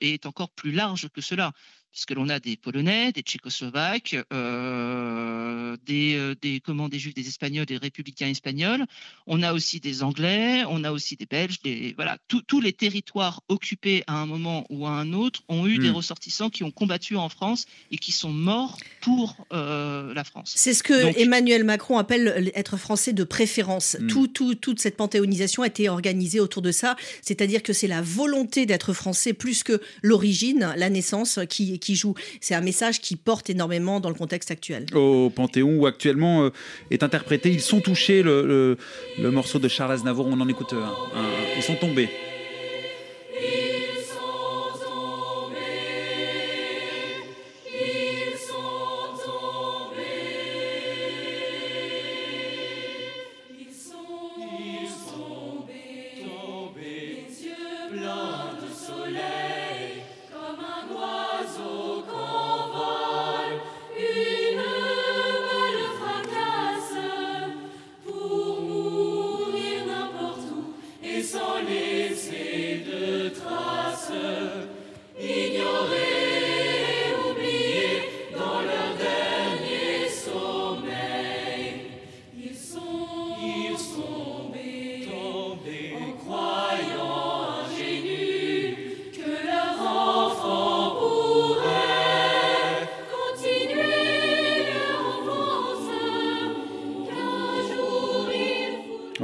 est 0.00 0.26
encore 0.26 0.50
plus 0.50 0.72
large 0.72 1.08
que 1.08 1.22
cela 1.22 1.52
puisque 1.98 2.12
l'on 2.12 2.28
a 2.28 2.38
des 2.38 2.56
Polonais, 2.56 3.10
des 3.10 3.22
Tchécoslovaques, 3.22 4.16
euh, 4.32 5.76
des, 5.84 6.14
euh, 6.14 6.36
des, 6.40 6.60
comment, 6.60 6.88
des 6.88 7.00
Juifs, 7.00 7.14
des 7.14 7.26
Espagnols, 7.26 7.66
des 7.66 7.76
Républicains 7.76 8.28
espagnols. 8.28 8.84
On 9.26 9.42
a 9.42 9.52
aussi 9.52 9.80
des 9.80 10.04
Anglais, 10.04 10.62
on 10.68 10.84
a 10.84 10.92
aussi 10.92 11.16
des 11.16 11.26
Belges. 11.26 11.60
Des, 11.64 11.94
voilà, 11.96 12.16
tous 12.28 12.60
les 12.60 12.72
territoires 12.72 13.42
occupés 13.48 14.04
à 14.06 14.14
un 14.14 14.26
moment 14.26 14.64
ou 14.70 14.86
à 14.86 14.90
un 14.90 15.12
autre 15.12 15.42
ont 15.48 15.66
eu 15.66 15.78
des 15.78 15.90
hmm. 15.90 15.96
ressortissants 15.96 16.50
qui 16.50 16.62
ont 16.62 16.70
combattu 16.70 17.16
en 17.16 17.28
France 17.28 17.66
et 17.90 17.98
qui 17.98 18.12
sont 18.12 18.30
morts 18.30 18.78
pour 19.00 19.36
euh, 19.52 20.14
la 20.14 20.22
France. 20.22 20.52
C'est 20.54 20.74
ce 20.74 20.84
que 20.84 21.18
Emmanuel 21.18 21.64
Macron 21.64 21.98
appelle 21.98 22.52
être 22.54 22.76
français 22.76 23.12
de 23.12 23.24
préférence. 23.24 23.96
Hmm. 23.98 24.06
Tout, 24.06 24.28
tout, 24.28 24.54
toute 24.54 24.78
cette 24.78 24.96
panthéonisation 24.96 25.64
a 25.64 25.66
été 25.66 25.88
organisée 25.88 26.38
autour 26.38 26.62
de 26.62 26.70
ça, 26.70 26.94
c'est-à-dire 27.22 27.64
que 27.64 27.72
c'est 27.72 27.88
la 27.88 28.02
volonté 28.02 28.66
d'être 28.66 28.92
français 28.92 29.32
plus 29.32 29.64
que 29.64 29.82
l'origine, 30.02 30.72
la 30.76 30.90
naissance 30.90 31.40
qui, 31.48 31.80
qui 31.80 31.87
joue. 31.96 32.14
C'est 32.40 32.54
un 32.54 32.60
message 32.60 33.00
qui 33.00 33.16
porte 33.16 33.50
énormément 33.50 34.00
dans 34.00 34.08
le 34.08 34.14
contexte 34.14 34.50
actuel. 34.50 34.86
Au 34.94 35.30
Panthéon, 35.30 35.76
où 35.76 35.86
actuellement 35.86 36.44
euh, 36.44 36.50
est 36.90 37.02
interprété, 37.02 37.50
ils 37.50 37.60
sont 37.60 37.80
touchés, 37.80 38.22
le, 38.22 38.76
morceau 39.18 39.58
de 39.58 39.68
Charles 39.68 39.92
Aznavour, 39.92 40.26
on 40.26 40.40
en 40.40 40.48
écoute 40.48 40.72
un, 40.72 40.92
ils 41.56 41.62
sont 41.62 41.76
tombés. 41.76 42.08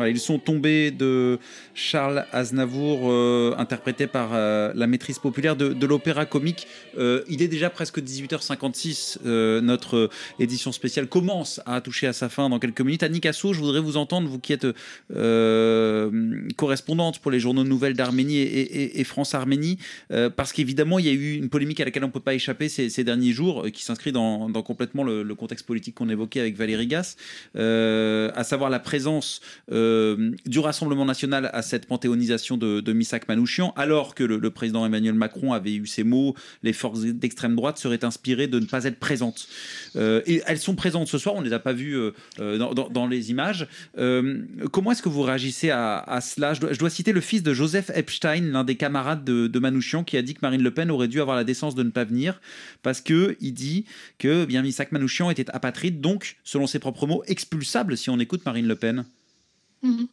Ils 0.08 0.20
sont 0.20 0.38
tombés 0.38 0.90
de 0.90 1.38
Charles 1.74 2.26
Aznavour, 2.32 3.10
euh, 3.10 3.54
interprété 3.58 4.06
par 4.06 4.30
euh, 4.32 4.72
la 4.74 4.86
maîtrise 4.86 5.18
populaire 5.18 5.56
de, 5.56 5.86
l'opéra 5.86 6.24
comique. 6.24 6.66
Euh, 6.98 7.22
il 7.28 7.42
est 7.42 7.48
déjà 7.48 7.70
presque 7.70 7.98
18h56. 7.98 9.18
notre 9.60 10.08
édition 10.38 10.72
spéciale 10.72 11.08
commence 11.08 11.60
à 11.66 11.80
toucher 11.80 12.06
à 12.06 12.12
sa 12.12 12.28
fin 12.28 12.48
dans 12.48 12.58
quelques 12.58 12.80
minutes. 12.80 13.02
Annie 13.02 13.20
Casso, 13.20 13.52
je 13.52 13.60
voudrais 13.60 13.80
vous 13.80 13.96
entendre, 13.96 14.28
vous 14.28 14.38
qui 14.38 14.52
êtes 14.52 14.66
correspondante 16.56 17.18
pour 17.18 17.30
les 17.30 17.40
journaux 17.40 17.64
nouvelles 17.64 17.94
d'Arménie 17.94 18.38
et, 18.38 19.04
France-Arménie, 19.04 19.78
parce 20.36 20.52
qu'évidemment, 20.52 20.98
il 20.98 21.06
y 21.06 21.08
a 21.08 21.12
eu 21.12 21.34
une 21.34 21.48
polémique 21.48 21.80
à 21.80 21.84
laquelle 21.84 22.04
on 22.04 22.08
ne 22.08 22.12
peut 22.12 22.20
pas 22.20 22.34
échapper 22.34 22.68
ces, 22.68 23.04
derniers 23.04 23.32
jours, 23.32 23.66
qui 23.72 23.84
s'inscrit 23.84 24.12
dans, 24.12 24.50
complètement 24.62 25.04
le, 25.04 25.34
contexte 25.34 25.66
politique 25.66 25.96
qu'on 25.96 26.08
évoquait 26.08 26.40
avec 26.40 26.56
Valérie 26.56 26.86
Gass, 26.86 27.16
à 27.54 28.44
savoir 28.44 28.70
la 28.70 28.78
présence 28.78 29.40
du 30.46 30.58
Rassemblement 30.58 31.04
national 31.04 31.50
à 31.52 31.62
cette 31.62 31.86
panthéonisation 31.86 32.56
de, 32.56 32.80
de 32.80 32.92
Missak 32.92 33.28
Manouchian, 33.28 33.72
alors 33.76 34.14
que 34.14 34.24
le, 34.24 34.50
président 34.50 34.86
Emmanuel 34.86 35.14
Macron 35.14 35.52
avait 35.52 35.74
eu 35.74 35.86
ces 35.86 36.04
mots, 36.04 36.34
les 36.62 36.72
forces 36.72 37.00
d'extrême 37.00 37.54
droite 37.54 37.78
seraient 37.78 38.04
inspirées 38.04 38.46
de 38.46 38.58
ne 38.58 38.66
pas 38.66 38.84
être 38.84 38.98
présentes. 38.98 39.48
Euh, 39.96 40.22
et 40.26 40.42
elles 40.46 40.58
sont 40.58 40.74
présentes 40.74 41.08
ce 41.08 41.18
soir, 41.18 41.34
on 41.34 41.40
ne 41.40 41.46
les 41.46 41.52
a 41.52 41.58
pas 41.58 41.72
vues 41.72 41.96
euh, 41.96 42.12
euh, 42.40 42.58
dans, 42.58 43.06
les 43.06 43.30
images. 43.30 43.66
comment 44.72 44.92
est-ce 44.92 45.02
que 45.02 45.08
vous 45.08 45.22
réagissez 45.22 45.70
à, 45.70 46.20
cela? 46.20 46.54
Je 46.54 46.78
dois, 46.78 46.90
citer 46.90 47.12
le 47.12 47.20
fils 47.20 47.42
de 47.42 47.52
Joseph 47.52 47.90
Epstein, 47.94 48.52
l'un 48.52 48.64
des 48.64 48.76
camarades 48.76 49.24
de, 49.24 49.58
Manouchian, 49.58 50.04
qui 50.04 50.16
a 50.16 50.22
dit 50.22 50.34
que 50.34 50.40
Marine 50.42 50.62
Le 50.62 50.70
Pen 50.70 50.90
aurait 50.90 51.08
dû 51.08 51.20
avoir 51.20 51.36
la 51.36 51.44
décence 51.44 51.74
de 51.74 51.82
ne 51.82 51.90
pas 51.90 52.04
venir, 52.04 52.40
parce 52.82 53.00
qu'il 53.00 53.36
dit 53.40 53.84
que 54.18 54.42
eh 54.42 54.46
bien 54.46 54.62
Missak 54.62 54.92
Manouchian 54.92 55.30
était 55.30 55.50
apatride, 55.50 56.00
donc, 56.00 56.36
selon 56.44 56.66
ses 56.66 56.78
propres 56.78 57.06
mots, 57.06 57.22
expulsable 57.26 57.96
si 57.96 58.10
on 58.10 58.18
écoute 58.18 58.44
Marine 58.44 58.66
Le 58.66 58.76
Pen. 58.76 59.04
Mhm. 59.84 60.08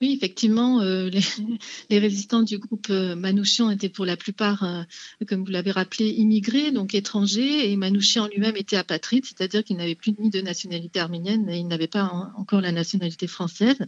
Oui, 0.00 0.12
effectivement, 0.16 0.80
euh, 0.82 1.10
les, 1.90 1.98
résistants 1.98 2.42
du 2.42 2.58
groupe 2.58 2.86
euh, 2.90 3.16
Manouchian 3.16 3.70
étaient 3.70 3.88
pour 3.88 4.06
la 4.06 4.16
plupart, 4.16 4.62
euh, 4.62 4.82
comme 5.28 5.44
vous 5.44 5.50
l'avez 5.50 5.72
rappelé, 5.72 6.10
immigrés, 6.10 6.70
donc 6.70 6.94
étrangers, 6.94 7.70
et 7.70 7.76
Manouchian 7.76 8.28
lui-même 8.28 8.56
était 8.56 8.76
apatride, 8.76 9.26
c'est-à-dire 9.26 9.64
qu'il 9.64 9.76
n'avait 9.78 9.96
plus 9.96 10.14
ni 10.18 10.30
de 10.30 10.40
nationalité 10.40 11.00
arménienne 11.00 11.50
et 11.50 11.58
il 11.58 11.66
n'avait 11.66 11.88
pas 11.88 12.30
encore 12.36 12.60
la 12.60 12.70
nationalité 12.70 13.26
française, 13.26 13.78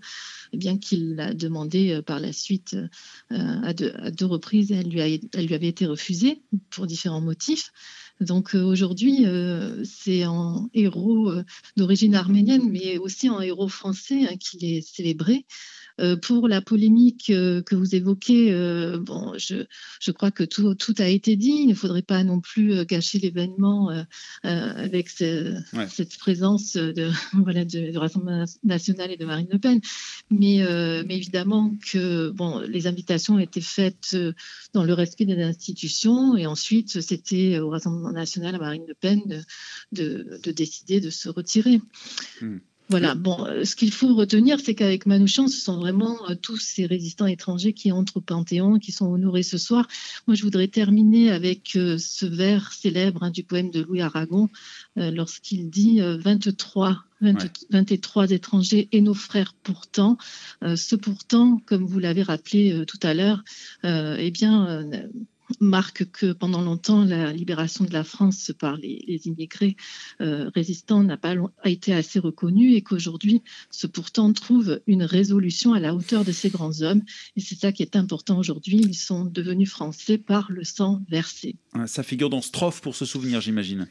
bien 0.52 0.78
qu'il 0.78 1.14
l'a 1.16 1.34
demandé 1.34 2.00
par 2.04 2.20
la 2.20 2.32
suite 2.32 2.76
à 3.30 3.72
deux, 3.72 3.92
à, 3.96 4.10
deux, 4.10 4.26
reprises, 4.26 4.72
elle 4.72 4.88
lui, 4.88 5.00
a, 5.00 5.06
elle 5.06 5.46
lui 5.46 5.54
avait 5.54 5.68
été 5.68 5.86
refusée 5.86 6.42
pour 6.70 6.86
différents 6.86 7.20
motifs. 7.20 7.72
Donc 8.20 8.54
aujourd'hui, 8.54 9.26
c'est 9.84 10.26
en 10.26 10.68
héros 10.74 11.32
d'origine 11.76 12.14
arménienne, 12.14 12.70
mais 12.70 12.98
aussi 12.98 13.28
en 13.28 13.40
héros 13.40 13.68
français 13.68 14.26
hein, 14.28 14.36
qu'il 14.36 14.64
est 14.64 14.80
célébré. 14.80 15.46
Euh, 16.00 16.16
pour 16.16 16.48
la 16.48 16.62
polémique 16.62 17.30
euh, 17.30 17.62
que 17.62 17.74
vous 17.74 17.94
évoquez, 17.94 18.52
euh, 18.52 18.98
bon, 18.98 19.34
je, 19.36 19.66
je, 20.00 20.10
crois 20.10 20.30
que 20.30 20.42
tout, 20.42 20.74
tout, 20.74 20.94
a 20.98 21.06
été 21.06 21.36
dit. 21.36 21.64
Il 21.64 21.68
ne 21.68 21.74
faudrait 21.74 22.02
pas 22.02 22.24
non 22.24 22.40
plus 22.40 22.84
gâcher 22.86 23.18
l'événement 23.18 23.90
avec 24.42 25.08
cette 25.10 26.18
présence 26.18 26.74
de, 26.74 27.10
voilà, 27.34 27.64
Rassemblement 27.94 28.44
national 28.64 29.10
et 29.10 29.16
de 29.16 29.24
Marine 29.24 29.48
Le 29.50 29.58
Pen. 29.58 29.80
Mais, 30.30 30.41
mais 30.42 31.16
évidemment 31.16 31.74
que 31.90 32.30
bon, 32.30 32.60
les 32.60 32.86
invitations 32.86 33.38
étaient 33.38 33.60
faites 33.60 34.16
dans 34.72 34.84
le 34.84 34.92
respect 34.94 35.24
des 35.24 35.40
institutions 35.42 36.36
et 36.36 36.46
ensuite 36.46 37.00
c'était 37.00 37.58
au 37.58 37.70
Rassemblement 37.70 38.12
national 38.12 38.54
à 38.54 38.58
Marine 38.58 38.84
Le 38.86 38.94
Pen 38.94 39.44
de 39.92 40.50
décider 40.52 41.00
de 41.00 41.10
se 41.10 41.28
retirer. 41.28 41.80
Hmm. 42.40 42.58
Voilà, 42.88 43.14
bon, 43.14 43.46
euh, 43.46 43.64
ce 43.64 43.74
qu'il 43.74 43.90
faut 43.90 44.14
retenir, 44.14 44.60
c'est 44.60 44.74
qu'avec 44.74 45.06
Manouchian, 45.06 45.48
ce 45.48 45.58
sont 45.58 45.78
vraiment 45.78 46.18
euh, 46.28 46.34
tous 46.34 46.58
ces 46.58 46.84
résistants 46.84 47.26
étrangers 47.26 47.72
qui 47.72 47.90
entrent 47.90 48.18
au 48.18 48.20
Panthéon, 48.20 48.78
qui 48.78 48.92
sont 48.92 49.06
honorés 49.06 49.42
ce 49.42 49.56
soir. 49.56 49.88
Moi, 50.26 50.34
je 50.34 50.42
voudrais 50.42 50.68
terminer 50.68 51.30
avec 51.30 51.74
euh, 51.76 51.96
ce 51.98 52.26
vers 52.26 52.72
célèbre 52.72 53.22
hein, 53.22 53.30
du 53.30 53.44
poème 53.44 53.70
de 53.70 53.80
Louis 53.80 54.02
Aragon, 54.02 54.48
lorsqu'il 54.96 55.70
dit 55.70 56.00
23 56.00 57.04
23 57.70 58.30
étrangers 58.30 58.88
et 58.92 59.00
nos 59.00 59.14
frères 59.14 59.54
pourtant. 59.62 60.18
ce 60.62 60.96
pourtant, 60.96 61.62
comme 61.64 61.86
vous 61.86 61.98
l'avez 61.98 62.22
rappelé 62.22 62.84
tout 62.86 62.98
à 63.02 63.14
l'heure, 63.14 63.42
eh 63.84 64.30
bien, 64.30 64.84
marque 65.60 66.10
que 66.10 66.32
pendant 66.32 66.62
longtemps, 66.62 67.04
la 67.04 67.32
libération 67.32 67.84
de 67.84 67.92
la 67.92 68.04
France 68.04 68.52
par 68.58 68.76
les, 68.76 69.20
immigrés 69.24 69.76
euh, 70.20 70.50
résistants 70.54 71.02
n'a 71.02 71.16
pas 71.16 71.34
été 71.64 71.92
assez 71.94 72.18
reconnue 72.18 72.74
et 72.74 72.82
qu'aujourd'hui, 72.82 73.42
ce 73.70 73.86
pourtant 73.86 74.32
trouve 74.32 74.80
une 74.86 75.02
résolution 75.02 75.72
à 75.72 75.80
la 75.80 75.94
hauteur 75.94 76.24
de 76.24 76.32
ces 76.32 76.50
grands 76.50 76.82
hommes. 76.82 77.02
Et 77.36 77.40
c'est 77.40 77.58
ça 77.58 77.72
qui 77.72 77.82
est 77.82 77.96
important 77.96 78.38
aujourd'hui. 78.38 78.78
Ils 78.78 78.94
sont 78.94 79.24
devenus 79.24 79.70
français 79.70 80.18
par 80.18 80.50
le 80.50 80.64
sang 80.64 81.02
versé. 81.08 81.56
Ça 81.86 82.02
figure 82.02 82.30
dans 82.30 82.42
Strophe 82.42 82.80
pour 82.80 82.94
se 82.94 83.04
souvenir, 83.04 83.40
j'imagine 83.40 83.88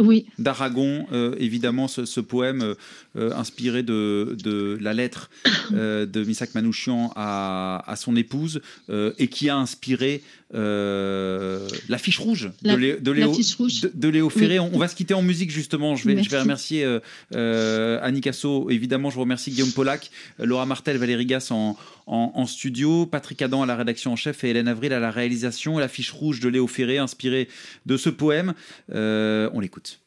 oui. 0.00 0.26
d'Aragon, 0.38 1.06
euh, 1.12 1.34
évidemment, 1.38 1.88
ce, 1.88 2.20
poème 2.20 2.74
euh, 3.16 3.34
inspiré 3.34 3.82
de, 3.82 4.36
de, 4.42 4.78
la 4.80 4.94
lettre 4.94 5.30
de 5.70 6.24
Misak 6.24 6.54
Manouchian 6.54 7.12
à, 7.16 7.82
à 7.86 7.96
son 7.96 8.16
épouse 8.16 8.60
et 8.90 9.28
qui 9.28 9.48
a 9.48 9.56
inspiré 9.56 10.22
la 10.52 11.98
fiche 11.98 12.18
rouge 12.18 12.50
de, 12.62 12.76
Léo, 12.76 12.96
de, 13.00 14.08
Léo 14.08 14.30
Ferré. 14.30 14.58
On, 14.58 14.78
va 14.78 14.88
se 14.88 14.94
quitter 14.94 15.14
en 15.14 15.22
musique, 15.22 15.50
justement. 15.50 15.96
Je 15.96 16.06
vais, 16.08 16.22
je 16.22 16.30
vais 16.30 16.40
remercier 16.40 16.86
Annie 17.32 18.20
Casso, 18.20 18.70
évidemment. 18.70 19.10
Je 19.10 19.16
vous 19.16 19.22
remercie 19.22 19.50
Guillaume 19.50 19.72
Polac, 19.72 20.10
Laura 20.38 20.66
Martel, 20.66 20.96
Valérie 20.96 21.26
Gass 21.26 21.50
en, 21.50 21.76
en, 22.06 22.46
studio, 22.46 23.06
Patrick 23.06 23.42
Adam 23.42 23.62
à 23.62 23.66
la 23.66 23.76
rédaction 23.76 24.12
en 24.12 24.16
chef 24.16 24.44
et 24.44 24.50
Hélène 24.50 24.68
Avril 24.68 24.92
à 24.92 25.00
la 25.00 25.10
réalisation. 25.10 25.78
La 25.78 25.88
fiche 25.88 26.10
rouge 26.12 26.40
de 26.40 26.48
Léo 26.48 26.66
Ferré, 26.66 26.98
inspirée 26.98 27.48
de 27.86 27.96
ce 27.96 28.10
poème. 28.10 28.54
on 28.90 29.60
l'écoute. 29.60 30.00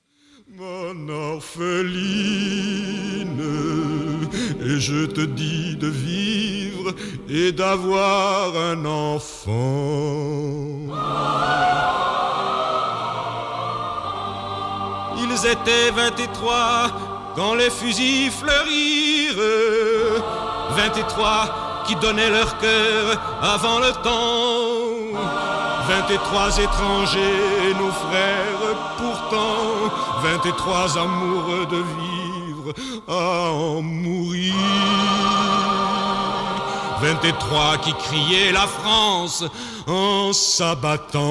Mon 0.55 1.09
orpheline, 1.09 1.73
et 4.61 4.79
je 4.79 5.07
te 5.07 5.21
dis 5.21 5.75
de 5.75 5.87
vivre 5.87 6.62
et 7.29 7.51
d'avoir 7.51 8.55
un 8.55 8.85
enfant. 8.85 9.53
Ils 15.17 15.45
étaient 15.47 15.91
23 15.91 16.91
quand 17.35 17.55
les 17.55 17.69
fusils 17.69 18.31
fleurirent. 18.31 20.23
23 20.71 21.83
qui 21.85 21.95
donnaient 21.95 22.29
leur 22.29 22.57
cœur 22.57 23.19
avant 23.41 23.79
le 23.79 23.91
temps. 24.03 25.19
23 25.87 26.57
étrangers, 26.59 27.73
nos 27.79 27.91
frères 27.91 28.75
pourtant. 28.97 29.91
23 30.23 30.97
amoureux 30.97 31.65
de 31.65 31.77
vivre 31.77 32.73
à 33.07 33.51
en 33.51 33.81
mourir. 33.81 34.53
23 37.03 37.79
qui 37.79 37.93
criaient 37.95 38.53
la 38.53 38.65
France 38.65 39.43
en 39.87 40.31
s'abattant. 40.31 41.21